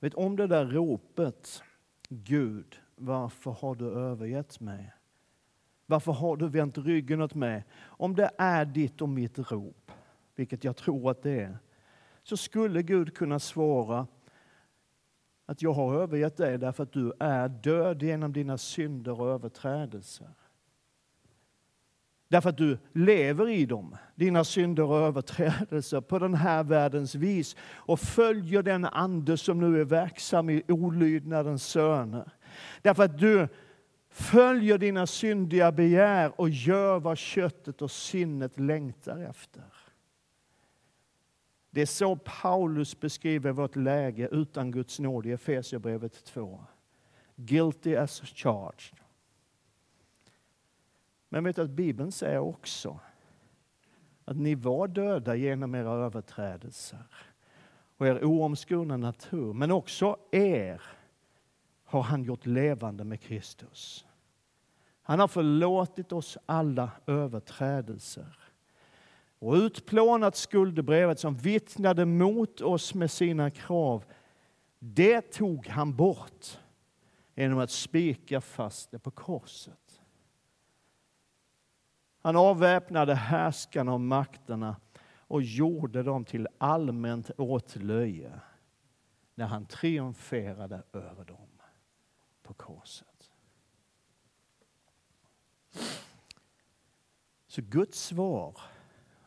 Vet 0.00 0.14
om 0.14 0.36
det 0.36 0.46
där 0.46 0.66
ropet, 0.66 1.62
Gud, 2.08 2.80
varför 2.96 3.50
har 3.50 3.74
du 3.74 3.90
övergett 3.90 4.60
mig? 4.60 4.92
Varför 5.86 6.12
har 6.12 6.36
du 6.36 6.48
vänt 6.48 6.78
ryggen 6.78 7.22
åt 7.22 7.34
mig? 7.34 7.64
Om 7.82 8.16
det 8.16 8.30
är 8.38 8.64
ditt 8.64 9.00
och 9.00 9.08
mitt 9.08 9.38
rop, 9.52 9.92
vilket 10.34 10.64
jag 10.64 10.76
tror 10.76 11.10
att 11.10 11.22
det 11.22 11.40
är, 11.40 11.58
så 12.22 12.36
skulle 12.36 12.82
Gud 12.82 13.16
kunna 13.16 13.38
svara 13.38 14.06
att 15.46 15.62
jag 15.62 15.72
har 15.72 15.94
övergett 15.94 16.36
dig 16.36 16.58
därför 16.58 16.82
att 16.82 16.92
du 16.92 17.12
är 17.20 17.48
död 17.48 18.02
genom 18.02 18.32
dina 18.32 18.58
synder 18.58 19.20
och 19.20 19.28
överträdelser. 19.28 20.28
Därför 22.30 22.50
att 22.50 22.56
du 22.56 22.78
lever 22.92 23.48
i 23.48 23.66
dem, 23.66 23.96
dina 24.14 24.44
synder 24.44 24.82
och 24.82 24.96
överträdelser, 24.96 26.00
på 26.00 26.18
den 26.18 26.34
här 26.34 26.64
världens 26.64 27.14
vis 27.14 27.56
och 27.62 28.00
följer 28.00 28.62
den 28.62 28.84
ande 28.84 29.36
som 29.36 29.60
nu 29.60 29.80
är 29.80 29.84
verksam 29.84 30.50
i 30.50 30.62
olydnadens 30.68 31.66
söner. 31.66 32.32
Därför 32.82 33.02
att 33.02 33.18
du 33.18 33.48
följer 34.10 34.78
dina 34.78 35.06
syndiga 35.06 35.72
begär 35.72 36.40
och 36.40 36.50
gör 36.50 37.00
vad 37.00 37.18
köttet 37.18 37.82
och 37.82 37.90
sinnet 37.90 38.60
längtar 38.60 39.18
efter. 39.30 39.64
Det 41.70 41.82
är 41.82 41.86
så 41.86 42.16
Paulus 42.16 43.00
beskriver 43.00 43.52
vårt 43.52 43.76
läge 43.76 44.28
utan 44.32 44.70
Guds 44.70 44.98
nåd 44.98 45.26
i 45.26 45.32
Efesierbrevet 45.32 46.24
2. 46.24 46.64
Guilty 47.36 47.96
as 47.96 48.20
charged. 48.20 48.99
Men 51.32 51.44
vet 51.44 51.56
du 51.56 51.62
att 51.62 51.70
Bibeln 51.70 52.12
säger 52.12 52.38
också 52.38 53.00
att 54.24 54.36
ni 54.36 54.54
var 54.54 54.88
döda 54.88 55.34
genom 55.36 55.74
era 55.74 55.90
överträdelser 55.90 57.06
och 57.96 58.06
er 58.06 58.24
oomskurna 58.24 58.96
natur. 58.96 59.52
Men 59.52 59.70
också 59.70 60.16
er 60.30 60.82
har 61.84 62.02
han 62.02 62.22
gjort 62.22 62.46
levande 62.46 63.04
med 63.04 63.20
Kristus. 63.20 64.06
Han 65.02 65.20
har 65.20 65.28
förlåtit 65.28 66.12
oss 66.12 66.38
alla 66.46 66.90
överträdelser 67.06 68.38
och 69.38 69.54
utplånat 69.54 70.36
skuldebrevet 70.36 71.20
som 71.20 71.36
vittnade 71.36 72.04
mot 72.04 72.60
oss 72.60 72.94
med 72.94 73.10
sina 73.10 73.50
krav. 73.50 74.04
Det 74.78 75.20
tog 75.20 75.66
han 75.66 75.96
bort 75.96 76.58
genom 77.34 77.58
att 77.58 77.70
spika 77.70 78.40
fast 78.40 78.90
det 78.90 78.98
på 78.98 79.10
korset. 79.10 79.89
Han 82.22 82.36
avväpnade 82.36 83.14
härskarna 83.14 83.92
och 83.92 84.00
makterna 84.00 84.76
och 85.18 85.42
gjorde 85.42 86.02
dem 86.02 86.24
till 86.24 86.48
allmänt 86.58 87.30
åtlöje 87.36 88.40
när 89.34 89.46
han 89.46 89.66
triumferade 89.66 90.82
över 90.92 91.24
dem 91.24 91.48
på 92.42 92.54
korset. 92.54 93.30
Så 97.46 97.62
Guds 97.62 98.04
svar 98.04 98.60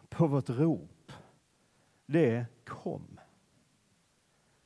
på 0.09 0.27
vårt 0.27 0.49
rop, 0.49 1.11
det 2.05 2.35
är 2.35 2.45
kom. 2.65 3.19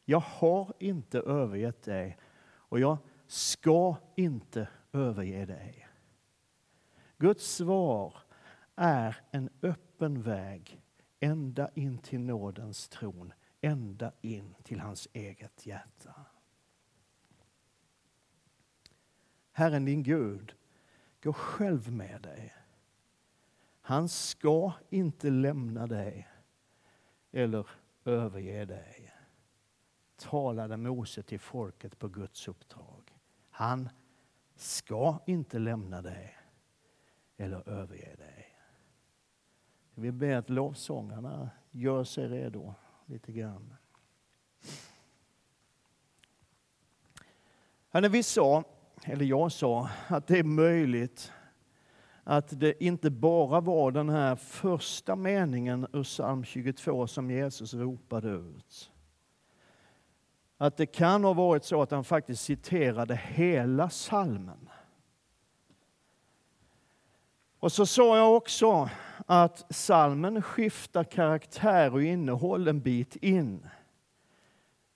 Jag 0.05 0.19
har 0.19 0.73
inte 0.79 1.19
övergett 1.19 1.83
dig 1.83 2.17
och 2.43 2.79
jag 2.79 2.97
ska 3.27 3.95
inte 4.15 4.67
överge 4.93 5.45
dig. 5.45 5.86
Guds 7.17 7.55
svar 7.55 8.17
är 8.75 9.17
en 9.31 9.49
öppen 9.61 10.21
väg 10.21 10.81
ända 11.19 11.69
in 11.75 11.97
till 11.97 12.19
nådens 12.19 12.89
tron, 12.89 13.33
ända 13.61 14.11
in 14.21 14.55
till 14.63 14.79
hans 14.79 15.07
eget 15.13 15.65
hjärta. 15.65 16.25
Herren 19.51 19.85
din 19.85 20.03
Gud 20.03 20.55
går 21.21 21.33
själv 21.33 21.91
med 21.91 22.21
dig. 22.21 22.53
Han 23.81 24.09
ska 24.09 24.73
inte 24.89 25.29
lämna 25.29 25.87
dig 25.87 26.27
eller 27.31 27.69
överge 28.05 28.65
dig, 28.65 29.13
talade 30.15 30.77
Mose 30.77 31.23
till 31.23 31.39
folket 31.39 31.99
på 31.99 32.07
Guds 32.07 32.47
uppdrag. 32.47 33.17
Han 33.49 33.89
ska 34.55 35.19
inte 35.25 35.59
lämna 35.59 36.01
dig 36.01 36.36
eller 37.37 37.69
överge 37.69 38.15
dig. 38.15 38.55
Vi 39.95 40.11
ber 40.11 40.35
att 40.35 40.49
lovsångarna 40.49 41.49
gör 41.71 42.03
sig 42.03 42.27
redo 42.27 42.73
lite 43.05 43.31
grann. 43.31 43.75
När 47.91 48.09
vi 48.09 48.23
sa, 48.23 48.63
eller 49.03 49.25
jag 49.25 49.51
sa, 49.51 49.89
att 50.07 50.27
det 50.27 50.39
är 50.39 50.43
möjligt 50.43 51.31
att 52.23 52.59
det 52.59 52.83
inte 52.83 53.09
bara 53.09 53.61
var 53.61 53.91
den 53.91 54.09
här 54.09 54.35
första 54.35 55.15
meningen 55.15 55.87
ur 55.93 56.03
psalm 56.03 56.43
22 56.43 57.07
som 57.07 57.31
Jesus 57.31 57.73
ropade 57.73 58.29
ut. 58.29 58.91
Att 60.57 60.77
det 60.77 60.85
kan 60.85 61.23
ha 61.23 61.33
varit 61.33 61.63
så 61.63 61.81
att 61.81 61.91
han 61.91 62.03
faktiskt 62.03 62.43
citerade 62.43 63.15
hela 63.15 63.89
salmen. 63.89 64.69
Och 67.59 67.71
så 67.71 67.85
sa 67.85 68.17
jag 68.17 68.35
också 68.35 68.89
att 69.25 69.75
salmen 69.75 70.41
skiftar 70.41 71.03
karaktär 71.03 71.93
och 71.93 72.03
innehåll 72.03 72.67
en 72.67 72.81
bit 72.81 73.15
in. 73.15 73.67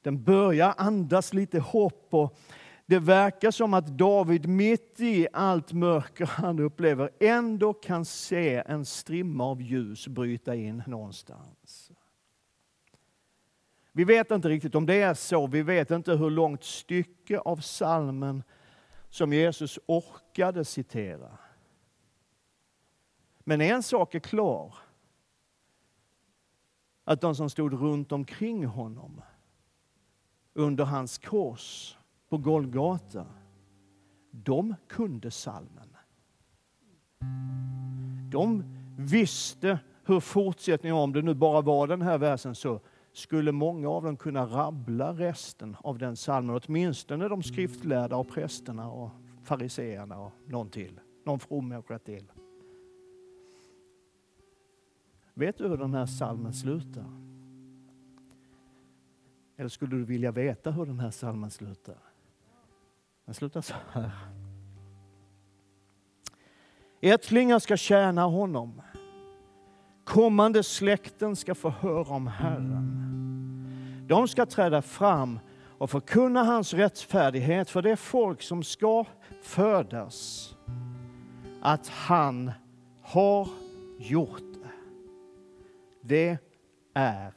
Den 0.01 0.23
börjar 0.23 0.73
andas 0.77 1.33
lite 1.33 1.59
hopp 1.59 2.07
och 2.09 2.37
det 2.85 2.99
verkar 2.99 3.51
som 3.51 3.73
att 3.73 3.87
David 3.87 4.47
mitt 4.47 4.99
i 4.99 5.27
allt 5.33 5.73
mörker 5.73 6.25
han 6.25 6.59
upplever 6.59 7.09
ändå 7.19 7.73
kan 7.73 8.05
se 8.05 8.63
en 8.65 8.85
strimma 8.85 9.45
av 9.45 9.61
ljus 9.61 10.07
bryta 10.07 10.55
in 10.55 10.83
någonstans. 10.87 11.91
Vi 13.91 14.03
vet 14.03 14.31
inte 14.31 14.49
riktigt 14.49 14.75
om 14.75 14.85
det 14.85 15.01
är 15.01 15.13
så. 15.13 15.47
Vi 15.47 15.61
vet 15.61 15.91
inte 15.91 16.11
hur 16.11 16.29
långt 16.29 16.63
stycke 16.63 17.39
av 17.39 17.57
salmen 17.57 18.43
som 19.09 19.33
Jesus 19.33 19.79
orkade 19.85 20.65
citera. 20.65 21.37
Men 23.43 23.61
en 23.61 23.83
sak 23.83 24.15
är 24.15 24.19
klar. 24.19 24.75
Att 27.03 27.21
de 27.21 27.35
som 27.35 27.49
stod 27.49 27.73
runt 27.73 28.11
omkring 28.11 28.65
honom 28.65 29.21
under 30.53 30.85
hans 30.85 31.17
kors 31.17 31.97
på 32.29 32.37
Golgata, 32.37 33.25
de 34.31 34.75
kunde 34.87 35.31
salmen. 35.31 35.95
De 38.31 38.63
visste 38.97 39.79
hur 40.05 40.19
fortsättningen, 40.19 40.97
om 40.97 41.13
det 41.13 41.21
nu 41.21 41.33
bara 41.33 41.61
var 41.61 41.87
den 41.87 42.01
här 42.01 42.17
versen, 42.17 42.55
så 42.55 42.79
skulle 43.13 43.51
många 43.51 43.89
av 43.89 44.03
dem 44.03 44.17
kunna 44.17 44.45
rabbla 44.45 45.13
resten 45.13 45.77
av 45.79 45.97
den 45.97 46.15
salmen, 46.15 46.61
åtminstone 46.63 47.27
de 47.27 47.43
skriftlärda 47.43 48.15
och 48.15 48.29
prästerna 48.29 48.91
och 48.91 49.09
fariseerna 49.43 50.19
och 50.19 50.31
någon 50.47 50.69
till, 50.69 50.99
någon 51.25 51.39
from 51.39 51.67
människa 51.67 51.99
till. 51.99 52.31
Vet 55.33 55.57
du 55.57 55.67
hur 55.67 55.77
den 55.77 55.93
här 55.93 56.05
salmen 56.05 56.53
slutar? 56.53 57.05
Eller 59.57 59.69
skulle 59.69 59.95
du 59.95 60.05
vilja 60.05 60.31
veta 60.31 60.71
hur 60.71 60.85
den 60.85 60.99
här 60.99 61.11
salmen 61.11 61.51
slutar? 61.51 61.97
Den 63.25 63.33
slutar 63.33 63.61
så 63.61 63.73
här. 63.91 64.11
Ättlingar 67.01 67.59
ska 67.59 67.77
tjäna 67.77 68.23
honom. 68.23 68.81
Kommande 70.03 70.63
släkten 70.63 71.35
ska 71.35 71.55
få 71.55 71.69
höra 71.69 72.15
om 72.15 72.27
Herren. 72.27 73.07
De 74.07 74.27
ska 74.27 74.45
träda 74.45 74.81
fram 74.81 75.39
och 75.77 75.89
förkunna 75.89 76.43
hans 76.43 76.73
rättfärdighet 76.73 77.69
för 77.69 77.81
det 77.81 77.95
folk 77.95 78.41
som 78.41 78.63
ska 78.63 79.05
födas. 79.41 80.49
Att 81.61 81.87
han 81.87 82.51
har 83.01 83.47
gjort. 83.97 84.50
Det 86.01 86.37
är 86.93 87.33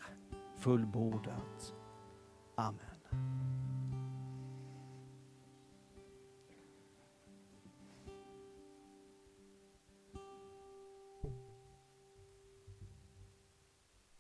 fullbordat. 0.59 1.75
Amen. 2.57 2.94